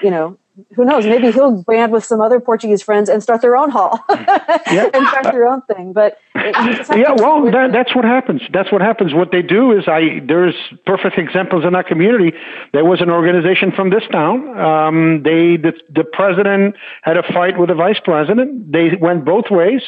[0.03, 0.39] you know,
[0.75, 1.05] who knows?
[1.05, 4.91] Maybe he'll band with some other Portuguese friends and start their own hall yeah.
[4.93, 5.93] and start their own thing.
[5.93, 8.43] But yeah, well, that, that's what happens.
[8.53, 9.15] That's what happens.
[9.15, 10.55] What they do is, I there's
[10.87, 12.37] perfect examples in our community.
[12.73, 14.59] There was an organization from this town.
[14.59, 18.73] Um, they the, the president had a fight with the vice president.
[18.73, 19.83] They went both ways.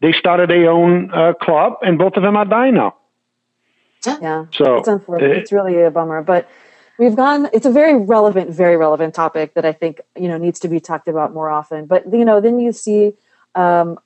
[0.00, 2.96] They started their own uh, club, and both of them are dying now.
[4.04, 4.46] Yeah.
[4.52, 5.30] So it's unfortunate.
[5.30, 6.48] Uh, it's really a bummer, but
[7.02, 10.60] we've gone it's a very relevant very relevant topic that i think you know needs
[10.60, 11.86] to be talked about more often.
[11.86, 13.14] But you know then you see
[13.54, 13.98] um,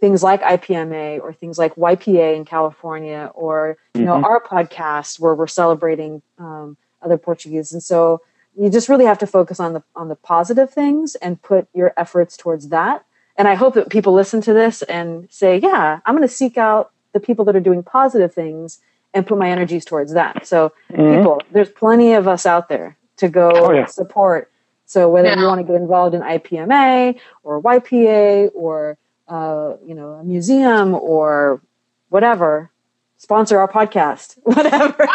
[0.00, 4.24] things like ipma or things like ypa in california or you know mm-hmm.
[4.24, 7.72] our podcast where we're celebrating um, other portuguese.
[7.72, 8.22] And so
[8.56, 11.92] you just really have to focus on the on the positive things and put your
[11.96, 13.04] efforts towards that.
[13.36, 16.56] And i hope that people listen to this and say yeah i'm going to seek
[16.56, 18.80] out the people that are doing positive things
[19.14, 20.46] and put my energies towards that.
[20.46, 21.16] So mm-hmm.
[21.16, 23.86] people, there's plenty of us out there to go oh, yeah.
[23.86, 24.50] support.
[24.86, 25.38] So whether yeah.
[25.38, 28.96] you want to get involved in IPMA or YPA or
[29.28, 31.60] uh, you know a museum or
[32.08, 32.70] whatever,
[33.18, 35.06] sponsor our podcast, whatever.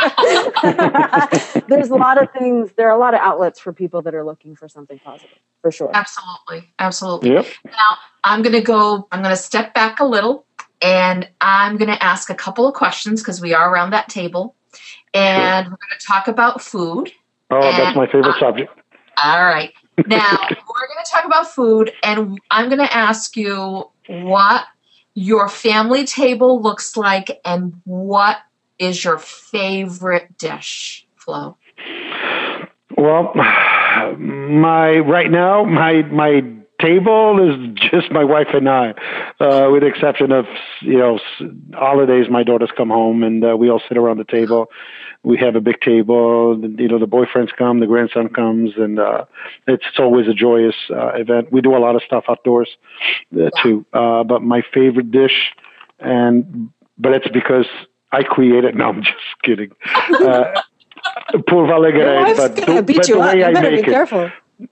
[1.68, 2.72] there's a lot of things.
[2.78, 5.72] There are a lot of outlets for people that are looking for something positive, for
[5.72, 5.90] sure.
[5.94, 7.32] Absolutely, absolutely.
[7.32, 7.48] Yep.
[7.66, 9.08] Now I'm going to go.
[9.12, 10.46] I'm going to step back a little
[10.84, 14.54] and I'm going to ask a couple of questions because we are around that table.
[15.14, 15.72] And sure.
[15.72, 17.12] we're going to talk about food.
[17.50, 18.80] Oh, and, that's my favorite uh, subject.
[19.24, 19.74] All right.
[20.08, 24.66] Now, we're going to talk about food, and I'm going to ask you what
[25.16, 28.38] your family table looks like and what
[28.80, 31.58] is your favorite dish, Flo?
[32.98, 36.42] Well, my right now my my
[36.80, 38.92] table is just my wife and I,
[39.40, 40.46] uh, with the exception of
[40.82, 41.20] you know
[41.74, 42.28] holidays.
[42.30, 44.68] My daughters come home and uh, we all sit around the table.
[45.24, 46.60] We have a big table.
[46.60, 49.26] You know, the boyfriends come, the grandson comes, and uh,
[49.68, 51.52] it's, it's always a joyous uh, event.
[51.52, 52.70] We do a lot of stuff outdoors
[53.34, 53.86] uh, too.
[53.94, 55.52] Uh, but my favorite dish,
[56.00, 57.68] and but it's because
[58.12, 58.76] I create it.
[58.84, 59.72] No, I'm just kidding.
[60.12, 60.62] Uh,
[61.48, 63.86] Pulva alegre, but, the, but the way I make it.
[63.86, 64.30] Careful.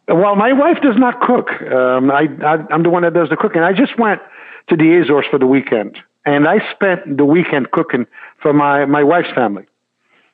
[0.07, 1.49] Well, my wife does not cook.
[1.71, 3.61] Um, I, I, I'm the one that does the cooking.
[3.61, 4.21] I just went
[4.69, 8.05] to the Azores for the weekend, and I spent the weekend cooking
[8.41, 9.65] for my my wife's family.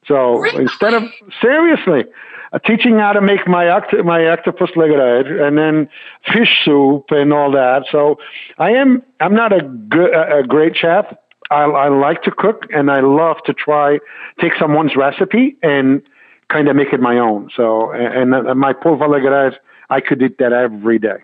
[0.08, 0.64] So really?
[0.64, 1.04] instead of
[1.42, 2.06] seriously
[2.54, 5.90] uh, teaching how to make my oct- my octopus legged and then
[6.34, 7.86] fish soup and all that.
[7.92, 8.18] So
[8.58, 11.06] I am I'm not a good a great chef.
[11.50, 14.00] I, I like to cook and I love to try
[14.42, 16.02] take someone's recipe and
[16.50, 17.50] kind of make it my own.
[17.56, 19.58] So, and, and my pulva alegre,
[19.90, 21.18] I could eat that every day.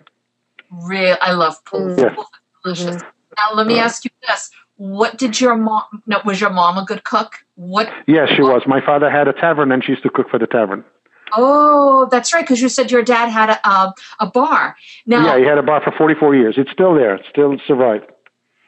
[0.70, 1.98] Real, I love pulva.
[1.98, 2.24] Yeah.
[2.62, 2.96] Delicious.
[2.96, 3.08] Mm-hmm.
[3.38, 6.02] Now, let me ask you this: What did your mom?
[6.06, 7.44] No, was your mom a good cook?
[7.54, 7.92] What?
[8.06, 8.54] Yes, she what?
[8.54, 8.62] was.
[8.66, 10.84] My father had a tavern, and she used to cook for the tavern.
[11.32, 12.44] Oh, that's right.
[12.44, 14.76] Because you said your dad had a uh, a bar.
[15.06, 16.56] Now, yeah, he had a bar for forty four years.
[16.58, 17.14] It's still there.
[17.14, 18.06] It still survived.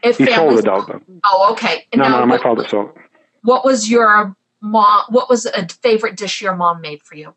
[0.02, 1.00] He sold it though.
[1.24, 1.86] Oh, okay.
[1.94, 3.02] no, now, no, my father sold it.
[3.42, 7.34] What was your mom what was a favorite dish your mom made for you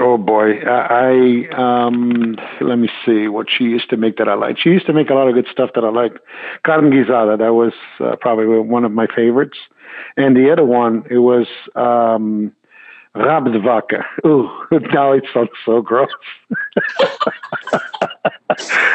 [0.00, 4.58] oh boy i, um let me see what she used to make that i like
[4.58, 6.12] she used to make a lot of good stuff that i like
[6.64, 9.58] carne guisada that was uh, probably one of my favorites
[10.16, 12.52] and the other one it was um
[13.14, 13.58] rab de
[14.26, 14.50] ooh
[14.92, 16.10] now it sounds so gross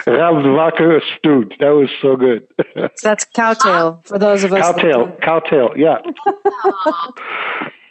[0.07, 1.55] Rab de vaca stewed.
[1.59, 2.47] That was so good.
[2.75, 4.61] so that's cowtail for those of us.
[4.61, 5.97] Cowtail, cowtail, yeah.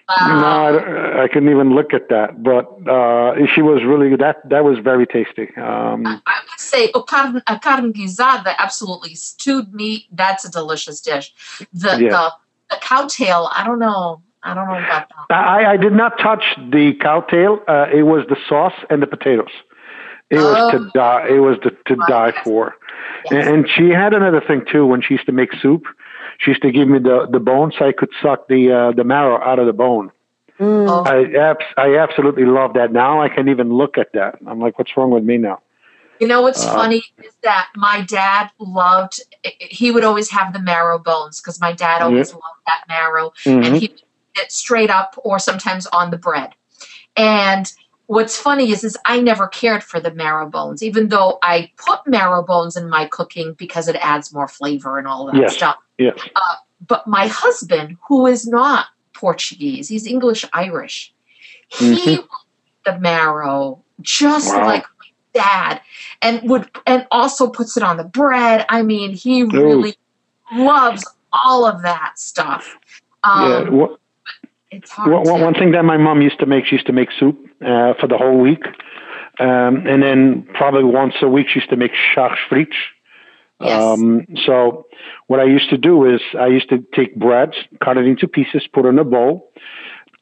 [0.08, 2.42] No, I, I, couldn't even look at that.
[2.42, 4.36] But uh, she was really that.
[4.48, 5.54] That was very tasty.
[5.56, 10.06] Um, I, I, would say a carne, a carne guisada, absolutely stewed meat.
[10.10, 11.34] That's a delicious dish.
[11.74, 12.08] The yeah.
[12.08, 12.32] the,
[12.70, 14.22] the cowtail, I don't know.
[14.42, 15.36] I don't know about that.
[15.36, 17.60] I, I did not touch the cowtail.
[17.68, 19.50] Uh, it was the sauce and the potatoes.
[20.30, 20.90] It was to oh.
[20.94, 21.28] die.
[21.28, 22.76] It was to, to die for.
[23.30, 23.46] Yes.
[23.46, 24.86] And, and she had another thing too.
[24.86, 25.84] When she used to make soup,
[26.38, 29.04] she used to give me the the bone so I could suck the uh, the
[29.04, 30.10] marrow out of the bone.
[30.58, 31.06] Mm.
[31.06, 32.92] I abs- I absolutely love that.
[32.92, 34.38] Now I can even look at that.
[34.46, 35.60] I'm like, what's wrong with me now?
[36.20, 39.20] You know what's uh, funny is that my dad loved.
[39.60, 43.62] He would always have the marrow bones because my dad always loved that marrow, mm-hmm.
[43.62, 43.94] and he
[44.36, 46.54] it straight up or sometimes on the bread.
[47.16, 47.72] And
[48.06, 52.06] what's funny is is I never cared for the marrow bones, even though I put
[52.06, 55.56] marrow bones in my cooking because it adds more flavor and all that yes.
[55.56, 55.76] stuff.
[55.98, 56.18] Yes.
[56.34, 56.54] Uh,
[56.86, 61.12] but my husband, who is not Portuguese, he's English Irish,
[61.68, 62.22] he mm-hmm.
[62.84, 64.66] the marrow just wow.
[64.66, 65.80] like my dad,
[66.22, 68.64] and would and also puts it on the bread.
[68.68, 69.96] I mean, he really
[70.52, 72.78] loves all of that stuff.
[73.24, 73.68] Um, yeah.
[73.68, 73.98] Well,
[74.70, 75.26] it's hard.
[75.26, 77.94] One, one thing that my mom used to make, she used to make soup uh,
[77.94, 78.64] for the whole week.
[79.40, 82.74] Um, and then probably once a week, she used to make charge frites.
[83.60, 83.82] Yes.
[83.82, 84.86] Um, so
[85.26, 88.68] what I used to do is I used to take bread, cut it into pieces,
[88.72, 89.50] put it in a bowl,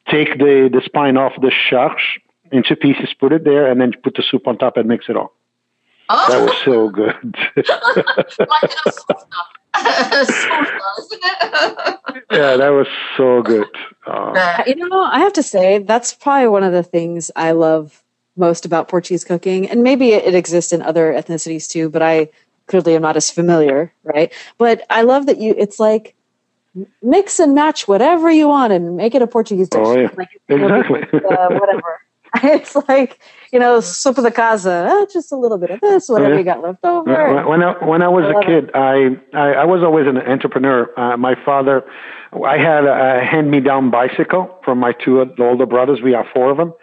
[0.09, 2.21] take the, the spine off the charge
[2.51, 5.17] into pieces, put it there, and then put the soup on top and mix it
[5.17, 5.33] all.
[6.09, 6.27] Oh.
[6.29, 7.35] That was so good.
[12.31, 13.67] yeah, that was so good.
[14.07, 18.03] Uh, you know, I have to say that's probably one of the things I love
[18.37, 21.91] most about Portuguese cooking, and maybe it, it exists in other ethnicities too.
[21.91, 22.31] But I
[22.67, 24.33] clearly I'm not as familiar, right?
[24.59, 25.55] But I love that you.
[25.57, 26.15] It's like
[27.03, 29.81] mix and match whatever you want and make it a Portuguese dish.
[29.85, 31.03] Oh yeah, like, exactly.
[31.13, 32.01] Uh, whatever.
[32.43, 33.21] it's like
[33.53, 36.39] you know, sopa de casa, eh, just a little bit of this, whatever yeah.
[36.39, 37.47] you got left over.
[37.49, 40.93] When I, when I was I a kid, I, I, I was always an entrepreneur.
[40.99, 41.85] Uh, my father,
[42.45, 46.03] I had a hand-me-down bicycle from my two older brothers.
[46.03, 46.75] We are four of them,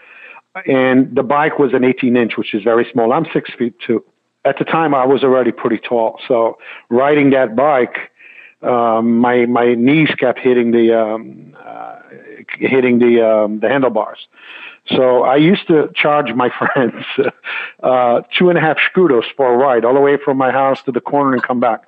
[0.66, 3.12] and the bike was an 18-inch, which is very small.
[3.12, 4.04] I'm six feet two.
[4.46, 6.58] At the time, I was already pretty tall, so
[6.89, 8.12] riding that bike.
[8.62, 12.00] Um, my my knees kept hitting the um, uh,
[12.60, 14.28] hitting the um, the handlebars.
[14.88, 17.06] So I used to charge my friends
[17.82, 20.84] uh, two and a half escudos for a ride all the way from my house
[20.84, 21.84] to the corner and come back.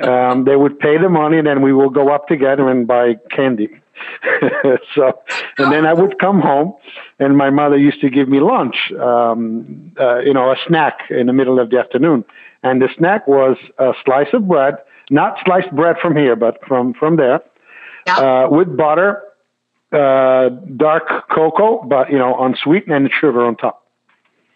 [0.00, 3.14] Um, they would pay the money, and then we will go up together and buy
[3.30, 3.79] candy.
[4.94, 5.20] so,
[5.58, 6.74] and then I would come home,
[7.18, 11.26] and my mother used to give me lunch, um, uh, you know, a snack in
[11.26, 12.24] the middle of the afternoon.
[12.62, 14.74] And the snack was a slice of bread,
[15.10, 17.40] not sliced bread from here, but from from there,
[18.06, 19.22] uh, with butter
[19.92, 23.86] uh, dark cocoa, but you know, unsweetened and sugar on top.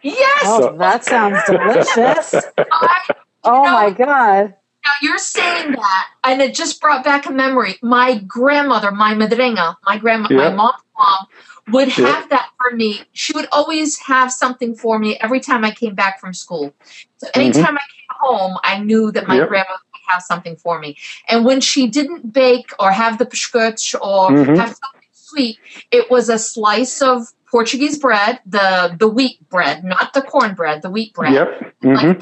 [0.02, 0.42] Yes.
[0.44, 0.76] Oh, so.
[0.78, 2.34] that sounds delicious.
[2.58, 4.54] I, oh know, my god.
[4.84, 7.76] Now you're saying that, and it just brought back a memory.
[7.82, 11.26] My grandmother, my madrinha, my grandma, my mom's mom,
[11.68, 13.02] would have that for me.
[13.12, 16.74] She would always have something for me every time I came back from school.
[17.16, 17.76] So anytime mm-hmm.
[17.76, 19.48] I came home, I knew that my yep.
[19.48, 20.96] grandmother would have something for me.
[21.28, 24.54] And when she didn't bake or have the pashkuch or mm-hmm.
[24.56, 25.00] have something
[25.34, 25.58] sweet.
[25.90, 30.82] It was a slice of Portuguese bread, the the wheat bread, not the corn bread,
[30.82, 31.74] the wheat bread, yep.
[31.82, 31.94] mm-hmm.
[31.94, 32.18] like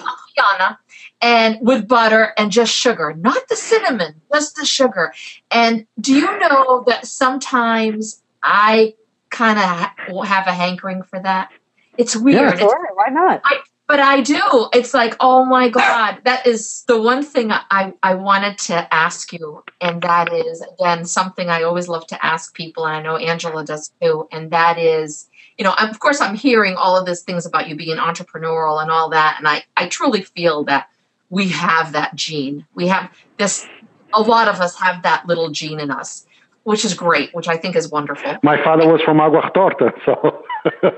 [1.22, 5.14] and with butter and just sugar, not the cinnamon, just the sugar.
[5.50, 8.94] And do you know that sometimes I
[9.30, 11.50] kind of have a hankering for that?
[11.96, 12.58] It's weird.
[12.58, 12.90] Yeah, sure.
[12.94, 13.40] Why not?
[13.44, 14.68] I, but I do.
[14.72, 19.32] It's like, oh my God, that is the one thing I, I wanted to ask
[19.32, 19.62] you.
[19.80, 22.86] And that is, again, something I always love to ask people.
[22.86, 24.28] And I know Angela does too.
[24.32, 27.76] And that is, you know, of course, I'm hearing all of these things about you
[27.76, 29.36] being entrepreneurial and all that.
[29.38, 30.88] And I, I truly feel that
[31.32, 32.66] we have that gene.
[32.74, 33.66] We have this,
[34.12, 36.26] a lot of us have that little gene in us,
[36.64, 38.36] which is great, which I think is wonderful.
[38.42, 40.44] My father was from Água Retorta, so.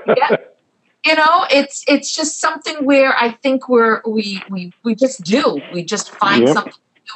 [0.17, 0.35] yeah
[1.05, 5.61] you know it's it's just something where i think we're we we we just do
[5.71, 6.53] we just find yep.
[6.53, 6.73] something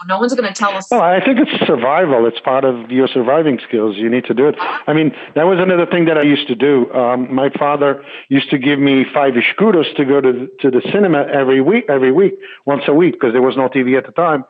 [0.07, 0.89] no one's going to tell us.
[0.91, 2.25] Well, I think it's survival.
[2.25, 3.97] It's part of your surviving skills.
[3.97, 4.55] You need to do it.
[4.59, 6.91] I mean, that was another thing that I used to do.
[6.93, 11.27] Um, my father used to give me five escudos to go to to the cinema
[11.27, 12.33] every week, every week,
[12.65, 14.45] once a week, because there was no TV at the time,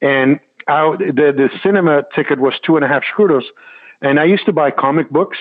[0.00, 3.44] and I, the the cinema ticket was two and a half escudos,
[4.00, 5.38] and I used to buy comic books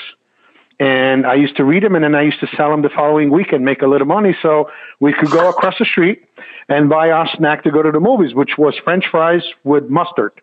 [0.79, 3.31] and I used to read them and then I used to sell them the following
[3.31, 4.35] week and make a little money.
[4.41, 4.69] So
[4.99, 6.25] we could go across the street
[6.67, 10.33] and buy our snack to go to the movies, which was French fries with mustard.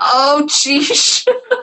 [0.00, 1.24] Oh, geez.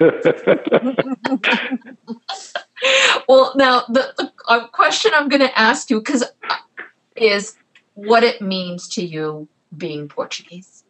[3.28, 6.24] well, now the, the uh, question I'm going to ask you because
[7.16, 7.56] is
[7.94, 9.48] what it means to you
[9.78, 10.84] being Portuguese.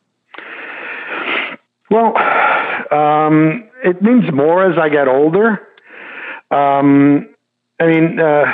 [1.91, 2.17] Well,
[2.91, 5.67] um, it means more as I get older.
[6.51, 7.29] Um,
[7.79, 8.45] I mean, uh,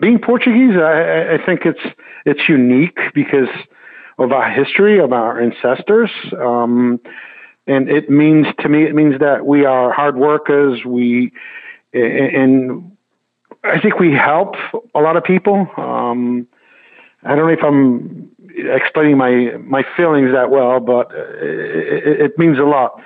[0.00, 1.80] being Portuguese, I, I, think it's
[2.26, 3.48] it's unique because
[4.18, 7.00] of our history, of our ancestors, um,
[7.66, 10.84] and it means to me, it means that we are hard workers.
[10.84, 11.32] We
[11.92, 12.96] and
[13.64, 14.54] I think we help
[14.94, 15.68] a lot of people.
[15.76, 16.46] Um,
[17.24, 22.58] I don't know if I'm explaining my my feelings that well, but it, it means
[22.58, 23.00] a lot.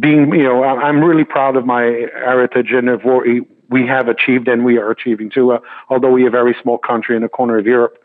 [0.00, 3.26] Being, you know, I'm really proud of my heritage and of what
[3.72, 5.52] we, have achieved and we are achieving too.
[5.52, 8.02] Uh, although we are a very small country in the corner of Europe,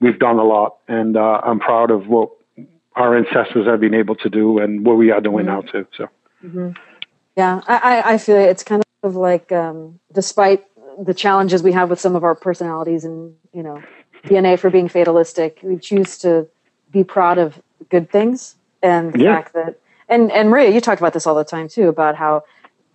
[0.00, 2.30] we've done a lot, and uh, I'm proud of what
[2.94, 5.66] our ancestors have been able to do and what we are doing mm-hmm.
[5.66, 5.86] now too.
[5.96, 6.08] So,
[6.44, 6.70] mm-hmm.
[7.36, 10.64] yeah, I, I feel it's kind of like um, despite
[10.98, 13.82] the challenges we have with some of our personalities and you know
[14.24, 16.48] DNA for being fatalistic, we choose to
[16.90, 17.60] be proud of
[17.90, 19.34] good things and the yeah.
[19.34, 22.44] fact that and and Maria, you talked about this all the time too about how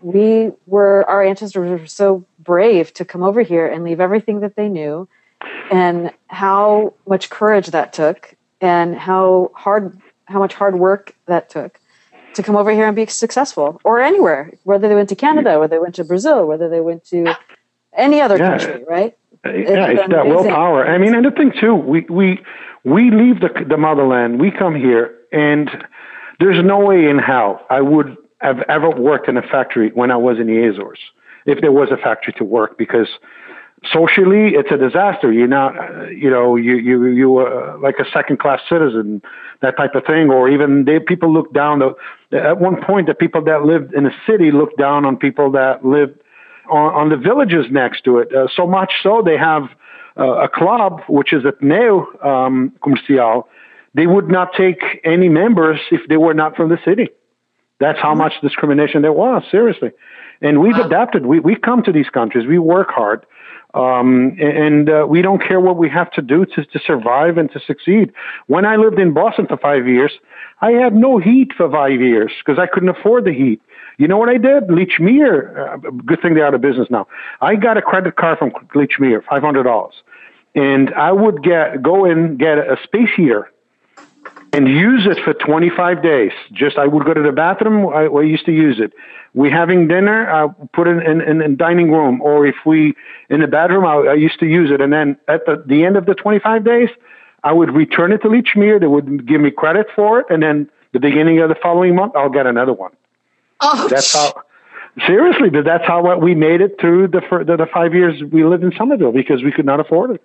[0.02, 4.56] we were our ancestors were so brave to come over here and leave everything that
[4.56, 5.08] they knew
[5.72, 11.80] and how much courage that took and how hard how much hard work that took
[12.34, 15.76] to come over here and be successful or anywhere whether they went to canada whether
[15.76, 17.34] they went to brazil whether they went to
[17.94, 18.58] any other yeah.
[18.58, 20.88] country right yeah, it's that willpower.
[20.88, 22.44] I mean, and the thing too, we we
[22.84, 25.70] we leave the the motherland, we come here, and
[26.40, 30.18] there's no way in hell I would have ever worked in a factory when I
[30.18, 31.00] was in the Azores,
[31.46, 33.08] if there was a factory to work, because
[33.92, 35.32] socially it's a disaster.
[35.32, 35.74] You're not,
[36.12, 39.22] you know, you you you uh, like a second class citizen,
[39.62, 41.80] that type of thing, or even they people look down.
[41.80, 41.94] The,
[42.38, 45.86] at one point, the people that lived in the city looked down on people that
[45.86, 46.20] lived
[46.70, 48.34] on, on the villages next to it.
[48.34, 49.64] Uh, so much so they have
[50.18, 53.48] uh, a club, which is Ateneu um, Comercial.
[53.94, 57.10] They would not take any members if they were not from the city.
[57.82, 59.92] That's how much discrimination there was, seriously.
[60.40, 61.26] And we've adapted.
[61.26, 62.48] We, we come to these countries.
[62.48, 63.26] We work hard.
[63.74, 67.52] Um, and uh, we don't care what we have to do to, to survive and
[67.54, 68.14] to succeed.
[68.48, 70.12] When I lived in Boston for five years,
[70.62, 73.62] I had no heat for five years because I couldn't afford the heat.
[73.98, 74.68] You know what I did?
[74.68, 77.08] Lechmere, uh, good thing they're out of business now.
[77.40, 79.94] I got a credit card from hundred dollars,
[80.54, 83.51] and I would get go in get a space heater
[84.54, 86.32] and use it for 25 days.
[86.52, 87.88] Just I would go to the bathroom.
[87.88, 88.94] I, I used to use it.
[89.34, 90.30] We having dinner.
[90.30, 92.94] I put it in in, in dining room, or if we
[93.30, 94.82] in the bedroom, I, I used to use it.
[94.82, 96.90] And then at the, the end of the 25 days,
[97.44, 98.80] I would return it to Lechmere.
[98.80, 102.14] They would give me credit for it, and then the beginning of the following month,
[102.16, 102.92] I'll get another one.
[103.62, 104.34] Oh, that's how.
[105.08, 108.66] Seriously, but that's how we made it through the, the the five years we lived
[108.66, 110.24] in Somerville because we could not afford it.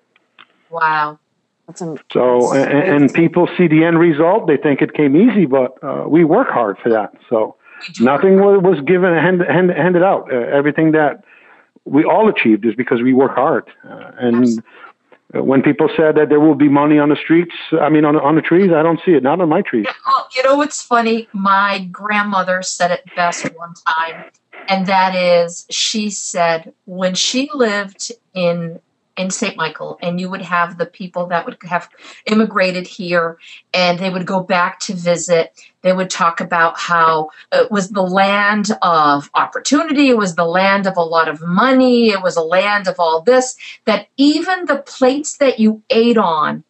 [0.71, 1.21] Wow.
[1.67, 1.81] That's
[2.13, 4.47] so, and, and, people see the end result.
[4.47, 7.13] They think it came easy, but uh, we work hard for that.
[7.29, 7.57] So
[7.99, 10.33] nothing was, was given hand, hand, handed out.
[10.33, 11.25] Uh, everything that
[11.85, 13.69] we all achieved is because we work hard.
[13.85, 14.63] Uh, and Absolutely.
[15.33, 18.37] when people said that there will be money on the streets, I mean on on
[18.37, 19.25] the trees, I don't see it.
[19.25, 19.87] Not on my trees.
[20.07, 21.29] Well, you know what's funny?
[21.33, 24.25] My grandmother said it best one time,
[24.69, 28.79] and that is, she said when she lived in
[29.17, 29.57] in St.
[29.57, 31.89] Michael, and you would have the people that would have
[32.27, 33.39] immigrated here
[33.73, 35.53] and they would go back to visit.
[35.83, 40.87] They would talk about how it was the land of opportunity, it was the land
[40.87, 43.57] of a lot of money, it was a land of all this,
[43.87, 46.65] that even the plates that you ate on,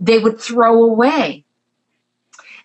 [0.00, 1.44] they would throw away.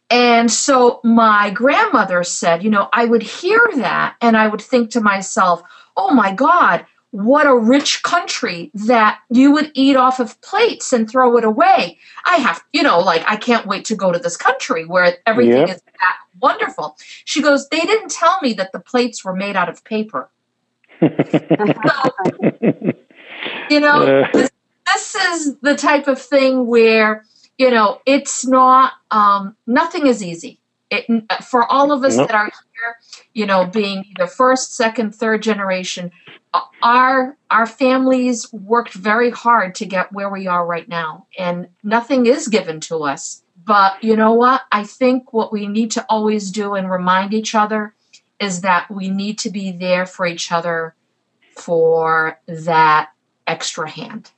[0.10, 4.92] And so my grandmother said, you know, I would hear that and I would think
[4.92, 5.62] to myself,
[5.98, 6.86] oh my God,
[7.18, 11.98] what a rich country that you would eat off of plates and throw it away.
[12.26, 15.68] I have, you know, like I can't wait to go to this country where everything
[15.68, 16.96] is that wonderful.
[17.26, 20.30] She goes, they didn't tell me that the plates were made out of paper.
[21.02, 21.08] so,
[23.72, 24.28] you know, uh.
[24.32, 24.52] this,
[24.86, 27.26] this, is the type of thing where,
[27.58, 30.60] you know, it's not, um, nothing is easy.
[30.92, 31.08] It,
[31.44, 32.28] for all of us nope.
[32.28, 32.52] that are
[33.38, 36.12] you know, being either first, second, third generation,
[36.82, 41.28] our our families worked very hard to get where we are right now.
[41.38, 43.44] And nothing is given to us.
[43.64, 44.62] But you know what?
[44.72, 47.94] I think what we need to always do and remind each other
[48.40, 50.96] is that we need to be there for each other
[51.56, 53.10] for that
[53.46, 54.32] extra hand.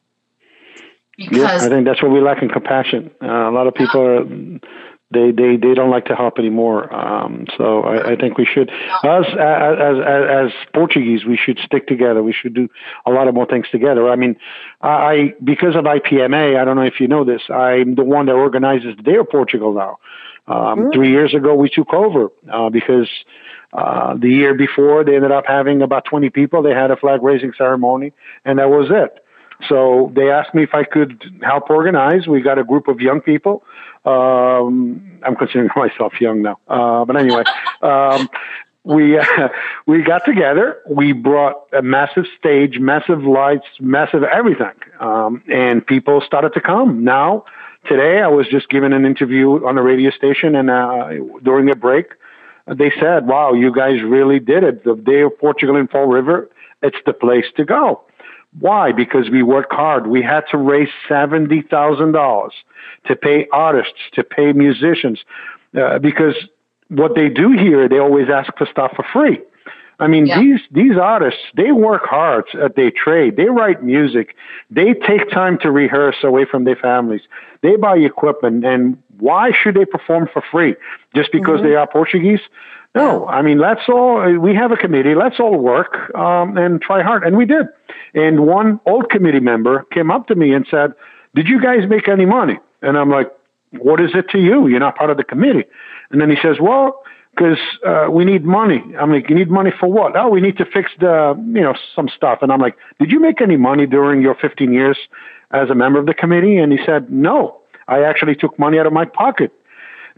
[1.17, 3.11] Because yeah, i think that's what we lack in compassion.
[3.21, 4.25] Uh, a lot of people are
[5.11, 6.93] they they they don't like to help anymore.
[6.93, 9.97] Um, so I, I, think we should, us as, as
[10.29, 12.21] as Portuguese, we should stick together.
[12.21, 12.69] We should do
[13.05, 14.09] a lot of more things together.
[14.09, 14.35] I mean,
[14.81, 17.41] I because of IPMA, I don't know if you know this.
[17.49, 19.97] I'm the one that organizes the Day of Portugal now.
[20.47, 20.91] Um, mm-hmm.
[20.93, 23.09] Three years ago, we took over uh, because
[23.73, 26.63] uh, the year before they ended up having about 20 people.
[26.63, 28.13] They had a flag raising ceremony,
[28.45, 29.23] and that was it.
[29.67, 32.27] So they asked me if I could help organize.
[32.27, 33.63] We got a group of young people.
[34.05, 37.43] Um, I'm considering myself young now, uh, but anyway,
[37.81, 38.29] um,
[38.83, 39.49] we uh,
[39.85, 40.79] we got together.
[40.89, 47.03] We brought a massive stage, massive lights, massive everything, um, and people started to come.
[47.03, 47.43] Now,
[47.87, 51.09] today, I was just given an interview on a radio station, and uh,
[51.43, 52.07] during a break,
[52.67, 54.85] they said, "Wow, you guys really did it!
[54.85, 56.49] The Day of Portugal in Fall River,
[56.81, 58.03] it's the place to go."
[58.59, 58.91] Why?
[58.91, 60.07] Because we worked hard.
[60.07, 62.53] We had to raise seventy thousand dollars
[63.05, 65.19] to pay artists, to pay musicians,
[65.79, 66.35] uh, because
[66.87, 69.39] what they do here, they always ask for stuff for free.
[69.99, 70.39] I mean, yeah.
[70.39, 73.35] these these artists, they work hard at their trade.
[73.35, 74.35] They write music.
[74.71, 77.21] They take time to rehearse away from their families.
[77.61, 80.75] They buy equipment, and why should they perform for free
[81.13, 81.67] just because mm-hmm.
[81.67, 82.39] they are Portuguese?
[82.95, 87.03] No, I mean, let's all, we have a committee, let's all work um, and try
[87.03, 87.23] hard.
[87.23, 87.67] And we did.
[88.15, 90.93] And one old committee member came up to me and said,
[91.35, 92.57] did you guys make any money?
[92.81, 93.31] And I'm like,
[93.77, 94.67] what is it to you?
[94.67, 95.65] You're not part of the committee.
[96.09, 97.03] And then he says, well,
[97.35, 98.83] because uh, we need money.
[98.99, 100.17] I'm like, you need money for what?
[100.17, 102.39] Oh, we need to fix the, you know, some stuff.
[102.41, 104.97] And I'm like, did you make any money during your 15 years
[105.51, 106.57] as a member of the committee?
[106.57, 109.51] And he said, no, I actually took money out of my pocket.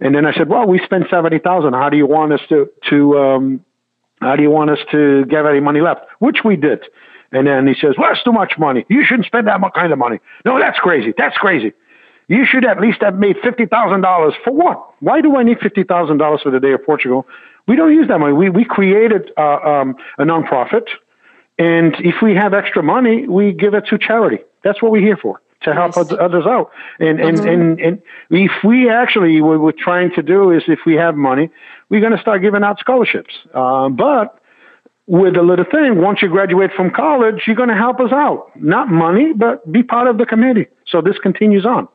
[0.02, 1.74] And then I said, well, we spent 70,000.
[1.74, 3.66] How do you want us to, to, um,
[4.20, 6.02] how do you want us to get any money left?
[6.20, 6.84] Which we did.
[7.32, 8.84] And then he says, well, that's too much money.
[8.90, 10.20] You shouldn't spend that kind of money.
[10.44, 11.14] No, that's crazy.
[11.16, 11.72] That's crazy.
[12.28, 14.92] You should at least have made $50,000 for what?
[15.02, 17.28] Why do I need $50,000 for the Day of Portugal?
[17.68, 18.34] We don't use that money.
[18.34, 20.88] We, we created uh, um, a nonprofit,
[21.60, 24.40] and if we have extra money, we give it to charity.
[24.64, 26.72] That's what we're here for to help others out.
[27.00, 27.48] And, and, mm-hmm.
[27.48, 31.50] and, and if we actually, what we're trying to do is if we have money,
[31.90, 33.34] we're going to start giving out scholarships.
[33.54, 34.40] Uh, but
[35.08, 38.52] with a little thing, once you graduate from college, you're going to help us out.
[38.56, 40.68] Not money, but be part of the committee.
[40.88, 41.88] So this continues on.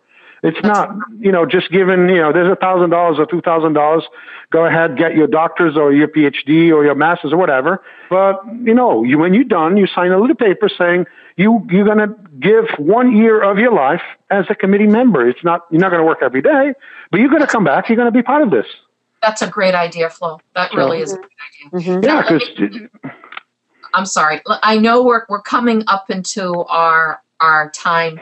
[0.47, 3.73] It's not, you know, just given, you know, there's a thousand dollars or two thousand
[3.73, 4.05] dollars.
[4.53, 7.83] Go ahead, get your doctor's or your PhD or your master's or whatever.
[8.09, 11.85] But you know, you, when you're done, you sign a little paper saying you you're
[11.85, 15.29] going to give one year of your life as a committee member.
[15.29, 16.75] It's not you're not going to work every day,
[17.11, 17.89] but you're going to come back.
[17.89, 18.67] You're going to be part of this.
[19.23, 20.41] That's a great idea, Flo.
[20.55, 21.31] That so, really is a good
[21.75, 21.99] idea.
[21.99, 22.05] Mm-hmm.
[22.05, 23.13] Yeah, because.
[23.95, 24.43] I'm sorry.
[24.63, 28.21] I know we're we're coming up into our our time,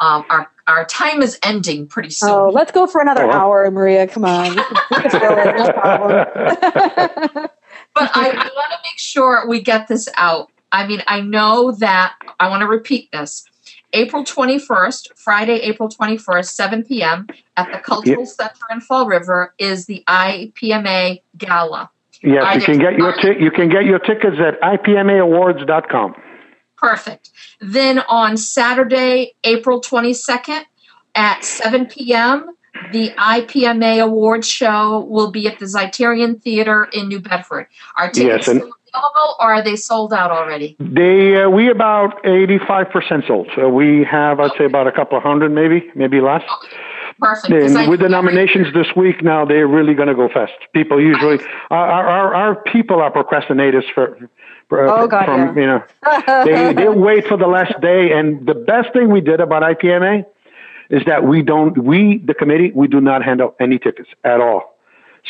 [0.00, 2.30] um, our our time is ending pretty oh, soon.
[2.30, 3.32] Oh, let's go for another oh.
[3.32, 4.06] hour, Maria.
[4.06, 4.50] Come on.
[4.50, 6.26] We can, we can it, no problem.
[7.94, 10.50] but I, I want to make sure we get this out.
[10.72, 13.44] I mean, I know that I want to repeat this.
[13.92, 17.26] April 21st, Friday, April 21st, 7 p.m.
[17.56, 18.28] at the Cultural yep.
[18.28, 21.90] Center in Fall River is the IPMA Gala.
[22.22, 26.14] Yes, you can get your t- you can get your tickets at ipmaawards.com.
[26.76, 27.30] Perfect.
[27.60, 30.64] Then on Saturday, April 22nd
[31.14, 32.54] at 7 p.m.,
[32.92, 37.68] the IPMA Awards show will be at the Zeiterion Theater in New Bedford.
[37.96, 40.76] Are tickets yes, and- available or are they sold out already?
[40.78, 43.48] They uh, we about 85% sold.
[43.54, 46.42] So we have I'd say about a couple of hundred maybe, maybe less.
[46.42, 46.76] Okay.
[47.18, 47.52] Perfect.
[47.52, 50.52] And with the nominations this week now, they're really going to go fast.
[50.74, 51.38] People usually,
[51.70, 54.18] our, our, our people are procrastinators for
[54.70, 55.60] oh, God, from, yeah.
[55.60, 58.12] you know, they, they wait for the last day.
[58.12, 60.26] And the best thing we did about IPMA
[60.90, 64.40] is that we don't, we, the committee, we do not hand out any tickets at
[64.40, 64.76] all.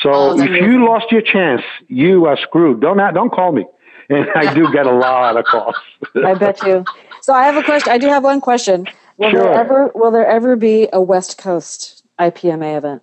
[0.02, 2.80] So oh, if you lost your chance, you are screwed.
[2.80, 3.66] Don't, don't call me.
[4.08, 5.74] And I do get a lot of calls.
[6.14, 6.84] I bet you.
[7.22, 7.92] So I have a question.
[7.92, 8.86] I do have one question.
[9.16, 9.42] Will sure.
[9.42, 13.02] there ever, will there ever be a West Coast IPMA event?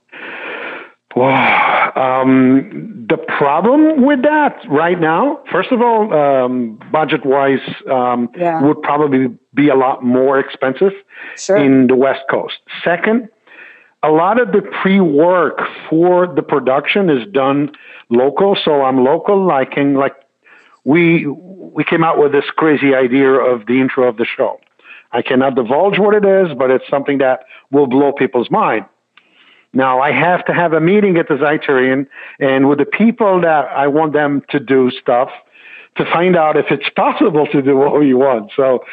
[1.14, 1.73] Wow.
[1.96, 8.62] Um, the problem with that right now, first of all, um, budget wise, um, yeah.
[8.62, 10.94] would probably be a lot more expensive
[11.38, 11.58] sure.
[11.58, 12.56] in the West Coast.
[12.84, 13.30] Second,
[14.02, 17.72] a lot of the pre work for the production is done
[18.10, 18.58] local.
[18.64, 19.52] So I'm local.
[19.52, 20.16] I can, like,
[20.84, 24.60] we, we came out with this crazy idea of the intro of the show.
[25.12, 28.86] I cannot divulge what it is, but it's something that will blow people's mind.
[29.74, 32.08] Now I have to have a meeting at the Zeiterion
[32.40, 35.30] and with the people that I want them to do stuff
[35.98, 38.52] to find out if it's possible to do what we want.
[38.56, 38.84] So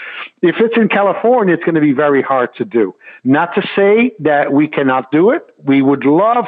[0.42, 2.94] if it's in California, it's going to be very hard to do.
[3.24, 5.54] Not to say that we cannot do it.
[5.64, 6.46] We would love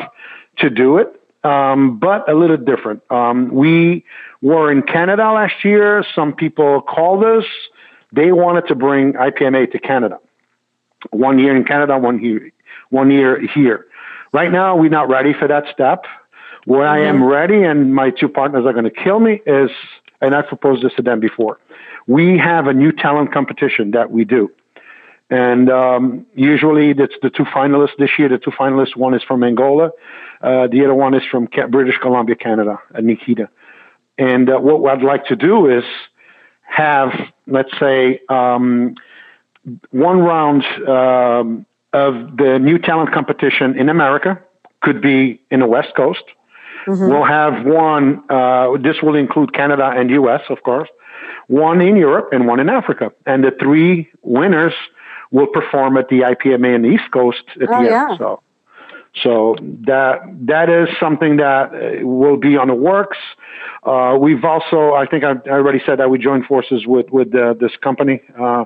[0.58, 1.18] to do it.
[1.44, 3.02] Um, but a little different.
[3.10, 4.04] Um, we
[4.42, 6.04] were in Canada last year.
[6.14, 7.44] Some people called us.
[8.12, 10.20] They wanted to bring IPMA to Canada.
[11.10, 12.52] One year in Canada, one
[12.90, 13.86] one year here.
[14.32, 16.04] Right now, we're not ready for that step.
[16.64, 17.04] Where mm-hmm.
[17.04, 17.24] I am mm-hmm.
[17.24, 19.70] ready, and my two partners are going to kill me, is,
[20.20, 21.58] and I've proposed this to them before.
[22.06, 24.50] We have a new talent competition that we do.
[25.30, 28.28] And um, usually it's the two finalists this year.
[28.28, 29.90] The two finalists, one is from Angola,
[30.42, 33.48] uh, the other one is from British Columbia, Canada, uh, Nikita.
[34.18, 35.84] And uh, what I'd like to do is
[36.68, 37.12] have,
[37.46, 38.94] let's say, um,
[39.90, 44.40] one round um, of the new talent competition in America,
[44.80, 46.24] could be in the West Coast.
[46.86, 47.08] Mm-hmm.
[47.08, 50.88] We'll have one, uh, this will include Canada and US, of course,
[51.46, 53.12] one in Europe and one in Africa.
[53.26, 54.74] And the three winners
[55.30, 58.08] will perform at the IPMA in the East Coast at oh, the yeah.
[58.10, 58.18] end.
[58.18, 58.42] So,
[59.22, 63.18] so that that is something that uh, will be on the works.
[63.82, 67.34] Uh, we've also, I think I, I, already said that we joined forces with with
[67.34, 68.64] uh, this company, uh,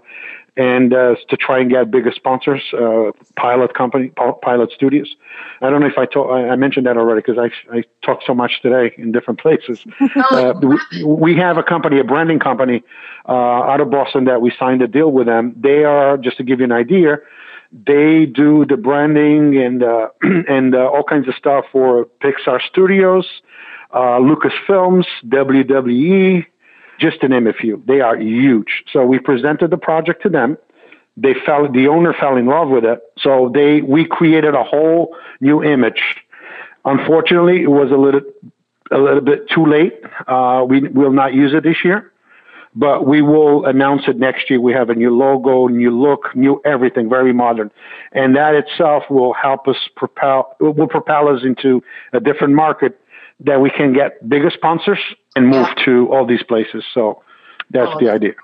[0.56, 4.10] and uh, to try and get bigger sponsors, uh, pilot company,
[4.42, 5.14] pilot studios.
[5.60, 8.34] I don't know if I told, I mentioned that already because I, I talked so
[8.34, 9.84] much today in different places.
[10.30, 12.82] uh, we, we, have a company, a branding company
[13.28, 15.54] uh, out of Boston that we signed a deal with them.
[15.58, 17.18] They are, just to give you an idea,
[17.72, 23.26] They do the branding and uh, and uh, all kinds of stuff for Pixar Studios,
[23.92, 26.46] uh, Lucasfilms, WWE,
[26.98, 27.82] just to name a few.
[27.86, 28.84] They are huge.
[28.92, 30.58] So we presented the project to them.
[31.16, 31.70] They fell.
[31.70, 33.00] The owner fell in love with it.
[33.18, 36.02] So they we created a whole new image.
[36.84, 38.20] Unfortunately, it was a little
[38.90, 39.94] a little bit too late.
[40.26, 42.12] Uh, we will not use it this year
[42.76, 44.60] but we will announce it next year.
[44.60, 47.70] We have a new logo, new look, new everything, very modern,
[48.12, 51.82] and that itself will help us propel will propel us into
[52.12, 53.00] a different market
[53.40, 54.98] that we can get bigger sponsors
[55.34, 55.84] and move yeah.
[55.84, 56.84] to all these places.
[56.92, 57.22] So
[57.70, 58.34] that's oh, the idea.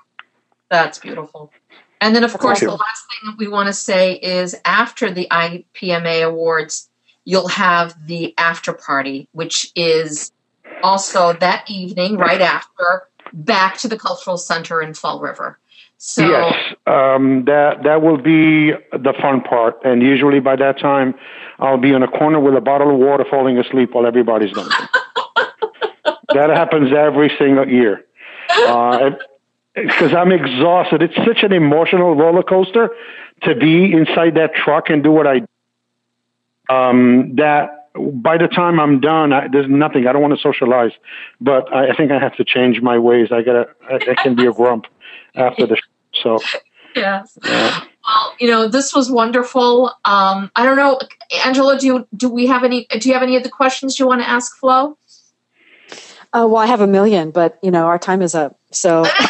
[0.69, 1.51] That's beautiful.
[2.01, 5.27] And then, of course, the last thing that we want to say is after the
[5.31, 6.89] IPMA awards,
[7.23, 10.31] you'll have the after party, which is
[10.83, 15.57] also that evening, right after back to the cultural center in Fall River.
[16.05, 19.79] So yes, um, that that will be the fun part.
[19.85, 21.15] And usually by that time,
[21.59, 24.67] I'll be in a corner with a bottle of water, falling asleep while everybody's done.
[26.33, 28.03] that happens every single year.
[28.49, 31.03] Because uh, I'm exhausted.
[31.03, 32.89] It's such an emotional roller coaster
[33.43, 35.43] to be inside that truck and do what I.
[36.69, 40.05] Um, that by the time I'm done, I, there's nothing.
[40.05, 40.91] I don't want to socialize,
[41.39, 43.29] but I, I think I have to change my ways.
[43.31, 43.69] I gotta.
[43.89, 44.87] I, I can be a grump
[45.35, 45.77] after the
[46.11, 46.37] show.
[46.37, 46.59] So.
[46.95, 47.39] Yes.
[47.43, 47.85] Yeah.
[48.05, 49.87] Well, you know, this was wonderful.
[50.05, 50.99] Um, I don't know,
[51.43, 51.75] Angela.
[51.79, 52.85] Do you do we have any?
[52.85, 54.95] Do you have any of the questions you want to ask Flo?
[56.33, 58.59] Uh, well, I have a million, but you know, our time is up.
[58.69, 59.05] So.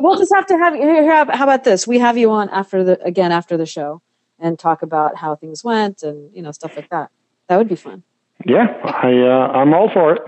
[0.00, 1.06] we'll just have to have you.
[1.06, 1.86] How about this?
[1.86, 4.02] We have you on after the again after the show
[4.38, 7.10] and talk about how things went and you know stuff like that.
[7.48, 8.02] That would be fun.
[8.44, 10.22] Yeah, I uh, I'm all for it.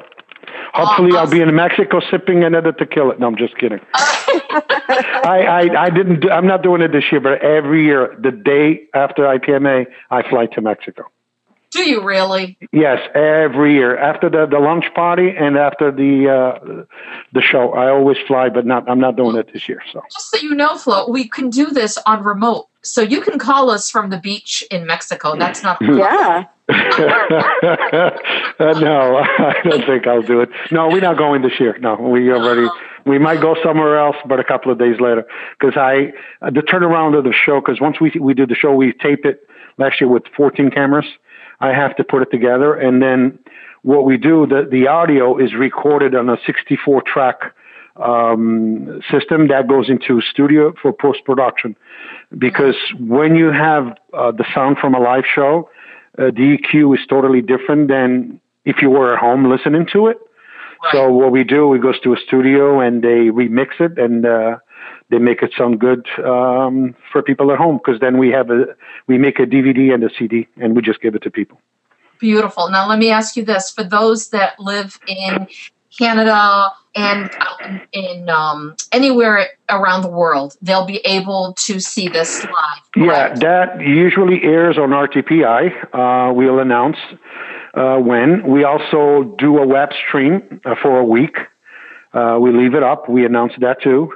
[0.75, 3.19] Hopefully, oh, I'll be in Mexico sipping another tequila.
[3.19, 3.81] No, I'm just kidding.
[3.95, 6.21] I, I I didn't.
[6.21, 10.29] Do, I'm not doing it this year, but every year, the day after IPMA, I
[10.29, 11.05] fly to Mexico.
[11.71, 12.57] Do you really?
[12.73, 16.85] Yes, every year after the, the lunch party and after the uh,
[17.33, 19.83] the show, I always fly, but not I'm not doing it this year.
[19.93, 23.39] So just so you know, Flo, we can do this on remote, so you can
[23.39, 25.37] call us from the beach in Mexico.
[25.37, 26.45] That's not yeah.
[26.71, 26.75] uh,
[28.59, 30.51] no, I don't think I'll do it.
[30.71, 31.77] No, we're not going this year.
[31.79, 32.69] No, we already.
[33.05, 35.25] We might go somewhere else, but a couple of days later,
[35.59, 37.61] because I uh, the turnaround of the show.
[37.61, 39.47] Because once we we do the show, we tape it
[39.79, 41.07] last year with 14 cameras.
[41.61, 43.39] I have to put it together, and then
[43.83, 47.55] what we do, the the audio is recorded on a 64 track
[47.97, 51.77] um, system that goes into studio for post production.
[52.37, 55.71] Because when you have uh, the sound from a live show,
[56.19, 60.19] uh, the EQ is totally different than if you were at home listening to it.
[60.85, 60.93] Right.
[60.93, 64.59] So what we do, we go to a studio and they remix it and uh,
[65.11, 68.67] they make it sound good um, for people at home because then we have a
[69.07, 71.61] we make a DVD and a CD and we just give it to people.
[72.19, 72.69] Beautiful.
[72.69, 75.47] Now let me ask you this: for those that live in
[75.97, 77.31] Canada and
[77.93, 82.83] in um, anywhere around the world, they'll be able to see this live.
[82.97, 85.95] Yeah, that usually airs on RTPI.
[85.95, 86.99] Uh, we'll announce
[87.75, 88.47] uh, when.
[88.47, 91.37] We also do a web stream uh, for a week.
[92.13, 93.09] Uh, we leave it up.
[93.09, 94.13] We announce that too.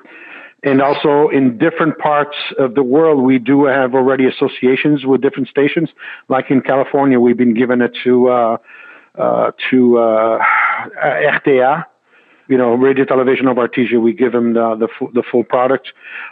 [0.64, 5.48] And also in different parts of the world, we do have already associations with different
[5.48, 5.88] stations.
[6.28, 8.56] Like in California, we've been given it to uh,
[9.18, 10.38] uh, to uh,
[11.04, 11.84] RTA,
[12.48, 14.00] you know, Radio Television of Artesia.
[14.00, 15.88] We give them the the, full, the full product.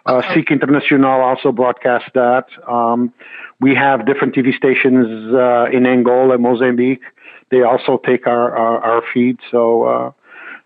[0.06, 0.34] Uh, okay.
[0.34, 2.46] SIC International also broadcasts that.
[2.68, 3.12] Um,
[3.60, 7.02] we have different TV stations uh, in Angola, Mozambique.
[7.50, 9.38] They also take our our, our feed.
[9.50, 10.12] So uh,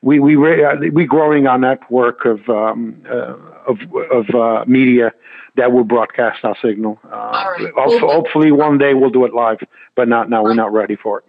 [0.05, 3.37] we we we growing our network of um, uh,
[3.67, 3.79] of
[4.13, 5.13] of uh, media
[5.57, 7.01] that will broadcast our signal.
[7.05, 7.73] Uh, right.
[7.77, 9.59] also, well, hopefully, one day we'll do it live,
[9.95, 10.39] but not now.
[10.39, 10.51] Right.
[10.51, 11.25] We're not ready for it.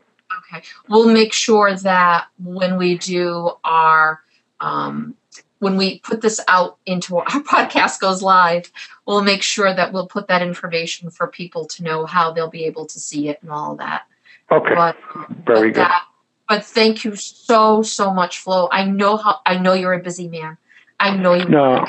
[0.53, 4.21] Okay, we'll make sure that when we do our
[4.59, 5.15] um,
[5.59, 8.69] when we put this out into our podcast goes live,
[9.07, 12.65] we'll make sure that we'll put that information for people to know how they'll be
[12.65, 14.03] able to see it and all that.
[14.51, 14.75] Okay.
[14.75, 14.97] But,
[15.45, 15.75] Very but good.
[15.75, 16.05] That,
[16.47, 18.69] but thank you so so much, Flo.
[18.71, 20.57] I know how I know you're a busy man.
[20.99, 21.45] I know you.
[21.49, 21.85] No.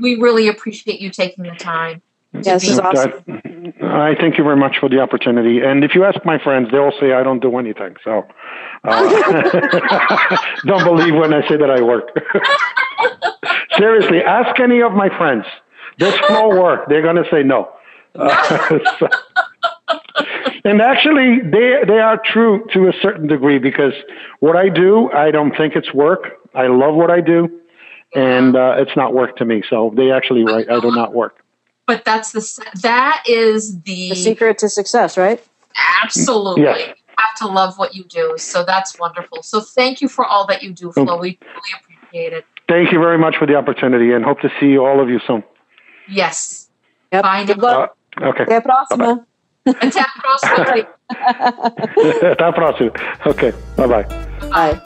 [0.00, 2.02] We really appreciate you taking the time.
[2.42, 3.12] Yes, is awesome.
[3.80, 5.60] I thank you very much for the opportunity.
[5.60, 7.94] And if you ask my friends, they'll say I don't do anything.
[8.02, 8.26] So
[8.82, 10.36] uh,
[10.66, 12.10] don't believe when I say that I work.
[13.78, 15.44] Seriously, ask any of my friends.
[15.98, 16.88] Does Flo work?
[16.88, 17.70] They're going to say no.
[18.14, 19.08] Uh, so,
[20.64, 23.92] and actually, they they are true to a certain degree because
[24.40, 26.40] what I do, I don't think it's work.
[26.54, 27.48] I love what I do,
[28.14, 29.62] and uh, it's not work to me.
[29.68, 30.68] So they actually right.
[30.68, 31.44] I do not work.
[31.86, 32.42] but that's the
[32.82, 35.42] that is the, the secret to success, right?
[36.02, 36.62] Absolutely.
[36.62, 36.88] Yes.
[36.88, 38.34] You have to love what you do.
[38.38, 39.42] So that's wonderful.
[39.42, 41.18] So thank you for all that you do, Flo.
[41.18, 42.44] We really appreciate it.
[42.68, 45.44] Thank you very much for the opportunity and hope to see all of you soon.
[46.08, 46.68] Yes.
[47.12, 47.22] Yep.
[47.22, 47.44] Bye.
[47.44, 47.96] Good luck.
[48.20, 48.44] Uh, okay.
[48.44, 49.26] Até a próxima.
[49.66, 50.86] Até a próxima.
[52.30, 52.92] Até a próxima.
[53.26, 53.52] Okay.
[53.76, 54.06] Bye-bye.
[54.50, 54.80] Bye.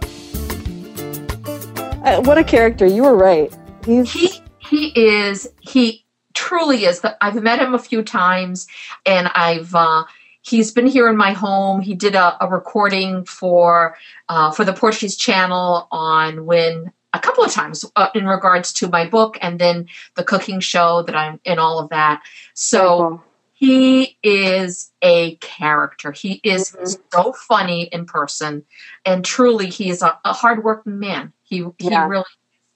[2.04, 2.86] Uh, what a character.
[2.86, 3.52] You were right.
[3.84, 6.04] He's he he is he
[6.34, 7.04] truly is.
[7.20, 8.68] I've met him a few times
[9.04, 10.04] and I've uh
[10.42, 11.80] he's been here in my home.
[11.80, 13.96] He did a, a recording for
[14.28, 18.88] uh, for the Portuguese channel on when a couple of times uh, in regards to
[18.88, 22.22] my book and then the cooking show that I'm in all of that.
[22.54, 23.22] So
[23.58, 26.12] he is a character.
[26.12, 27.02] He is mm-hmm.
[27.12, 28.64] so funny in person
[29.04, 31.32] and truly he is a, a hardworking man.
[31.42, 32.06] He he yeah.
[32.06, 32.24] really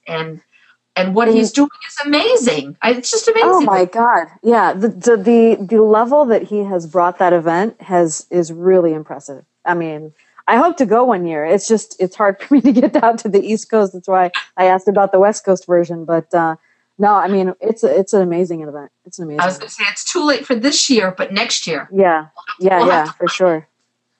[0.05, 0.41] and
[0.97, 2.75] and what he's doing is amazing.
[2.83, 3.49] It's just amazing.
[3.49, 4.27] Oh my god!
[4.43, 8.93] Yeah, the, the the the level that he has brought that event has is really
[8.93, 9.45] impressive.
[9.65, 10.13] I mean,
[10.49, 11.45] I hope to go one year.
[11.45, 13.93] It's just it's hard for me to get down to the East Coast.
[13.93, 16.03] That's why I asked about the West Coast version.
[16.03, 16.57] But uh,
[17.03, 18.89] no, I mean it's a, it's an amazing event.
[19.05, 19.41] It's an amazing.
[19.41, 21.89] I was going to say it's too late for this year, but next year.
[21.91, 22.27] Yeah,
[22.61, 23.67] yeah, we'll yeah, for sure.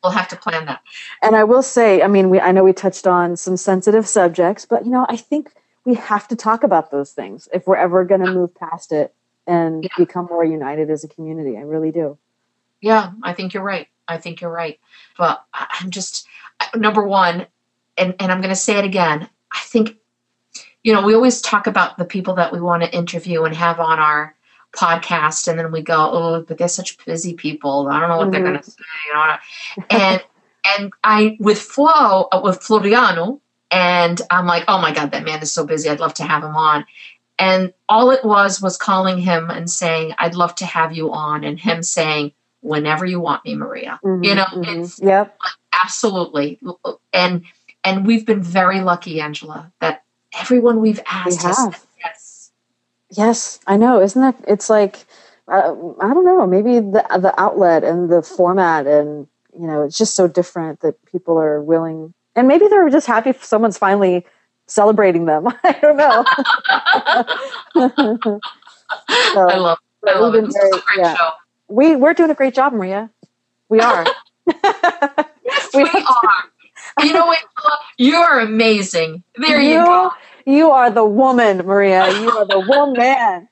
[0.03, 0.81] We'll have to plan that.
[1.21, 4.65] And I will say, I mean, we I know we touched on some sensitive subjects,
[4.65, 5.53] but you know, I think
[5.85, 9.13] we have to talk about those things if we're ever going to move past it
[9.47, 9.89] and yeah.
[9.97, 11.57] become more united as a community.
[11.57, 12.17] I really do.
[12.81, 13.87] Yeah, I think you're right.
[14.09, 14.77] I think you're right.
[15.17, 16.27] But I'm just
[16.75, 17.47] number one,
[17.97, 19.29] and and I'm going to say it again.
[19.53, 19.95] I think
[20.83, 23.79] you know we always talk about the people that we want to interview and have
[23.79, 24.35] on our
[24.73, 27.87] podcast, and then we go, oh, but they're such busy people.
[27.89, 28.31] I don't know what mm-hmm.
[28.31, 28.83] they're going to say.
[29.07, 29.35] You know,
[29.89, 30.23] and
[30.65, 33.39] and I with Flo uh, with Floriano,
[33.71, 35.89] and I'm like, oh my God, that man is so busy.
[35.89, 36.85] I'd love to have him on.
[37.39, 41.43] And all it was was calling him and saying, I'd love to have you on,
[41.43, 42.31] and him saying,
[42.61, 43.99] whenever you want me, Maria.
[44.03, 44.81] Mm-hmm, you know, mm-hmm.
[44.81, 45.37] it's yep.
[45.73, 46.59] absolutely.
[47.11, 47.43] And
[47.83, 50.02] and we've been very lucky, Angela, that
[50.43, 52.51] everyone we've asked we has yes.
[53.11, 54.01] Yes, I know.
[54.01, 54.35] Isn't that?
[54.47, 55.05] It's like
[55.47, 56.45] uh, I don't know.
[56.47, 59.27] Maybe the the outlet and the format, and
[59.57, 63.33] you know, it's just so different that people are willing and maybe they're just happy
[63.41, 64.25] someone's finally
[64.67, 65.47] celebrating them.
[65.63, 66.25] I don't know.
[69.33, 69.77] so, I love,
[70.07, 70.51] I love it.
[70.51, 71.15] Very, yeah.
[71.15, 71.29] Show.
[71.67, 73.09] We we're doing a great job, Maria.
[73.69, 74.05] We are.
[74.47, 77.03] yes, we, we are.
[77.03, 77.39] You know what?
[77.97, 79.23] You are amazing.
[79.35, 80.11] There you, you go.
[80.45, 82.11] You are the woman, Maria.
[82.19, 83.47] You are the woman.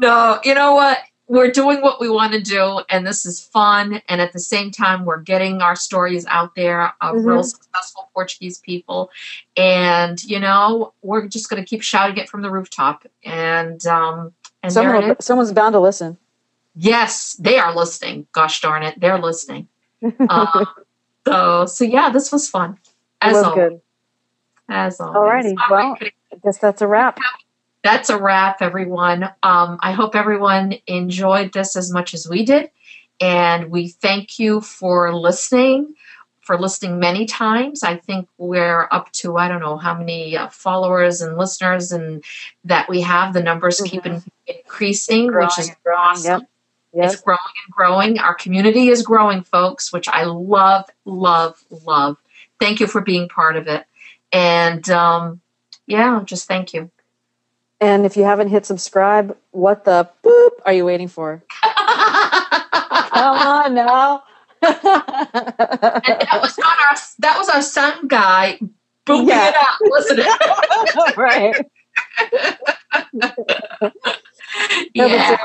[0.00, 0.98] no, you know what?
[1.32, 4.70] we're doing what we want to do and this is fun and at the same
[4.70, 7.26] time we're getting our stories out there of mm-hmm.
[7.26, 9.10] real successful portuguese people
[9.56, 14.32] and you know we're just going to keep shouting it from the rooftop and um
[14.62, 16.18] and Someone, someone's bound to listen
[16.74, 19.68] yes they are listening gosh darn it they're listening
[20.28, 20.64] uh,
[21.26, 22.78] so so yeah this was fun
[23.20, 23.70] as it was always.
[23.70, 23.80] good
[24.68, 27.18] as always alrighty well i guess that's a wrap
[27.82, 29.24] that's a wrap, everyone.
[29.42, 32.70] Um, I hope everyone enjoyed this as much as we did.
[33.20, 35.94] And we thank you for listening,
[36.40, 37.82] for listening many times.
[37.82, 42.24] I think we're up to, I don't know how many uh, followers and listeners and
[42.64, 43.32] that we have.
[43.32, 43.86] The numbers mm-hmm.
[43.86, 46.40] keep in, increasing, growing which is awesome.
[46.40, 46.48] Yep.
[46.94, 47.04] Yep.
[47.04, 48.18] It's growing and growing.
[48.18, 52.18] Our community is growing, folks, which I love, love, love.
[52.60, 53.84] Thank you for being part of it.
[54.32, 55.40] And um,
[55.86, 56.90] yeah, just thank you.
[57.80, 61.42] And if you haven't hit subscribe, what the boop are you waiting for?
[61.62, 64.22] Come on now.
[64.62, 68.60] and that was not our that was our sun guy
[69.06, 69.48] booping yeah.
[69.48, 71.16] it out, wasn't it?
[71.16, 71.66] right.
[74.94, 75.36] yeah.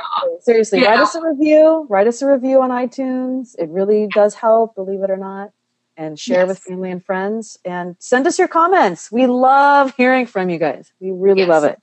[0.48, 0.90] Seriously yeah.
[0.90, 1.86] write us a review.
[1.90, 3.56] Write us a review on iTunes.
[3.60, 5.52] It really does help, believe it or not.
[5.96, 6.48] And share yes.
[6.48, 7.58] with family and friends.
[7.66, 9.12] And send us your comments.
[9.12, 10.92] We love hearing from you guys.
[11.00, 11.50] We really yes.
[11.50, 11.82] love it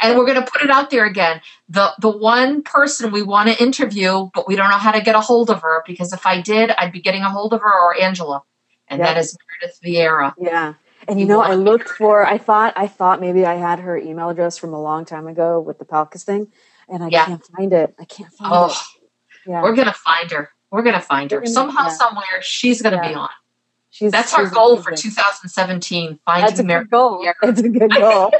[0.00, 3.48] and we're going to put it out there again the the one person we want
[3.48, 6.26] to interview but we don't know how to get a hold of her because if
[6.26, 8.42] i did i'd be getting a hold of her or angela
[8.88, 10.74] and that is meredith vieira yeah
[11.08, 14.28] and you know i looked for i thought i thought maybe i had her email
[14.28, 16.48] address from a long time ago with the palcas thing
[16.88, 17.26] and i yeah.
[17.26, 19.62] can't find it i can't find oh, it yeah.
[19.62, 21.90] we're going to find her we're going to find her somehow yeah.
[21.90, 23.30] somewhere she's going to be on
[23.96, 24.84] She's, That's our goal amazing.
[24.84, 26.18] for 2017.
[26.26, 27.26] Finding That's a good goal.
[27.40, 28.30] That's a good goal.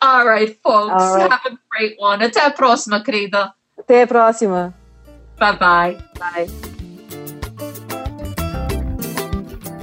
[0.00, 1.02] All right, folks.
[1.02, 1.28] All right.
[1.28, 2.20] Have a great one.
[2.20, 3.52] Até a próxima, querida.
[3.76, 4.72] Até a próxima.
[5.38, 5.98] Bye-bye.
[6.16, 6.46] Bye.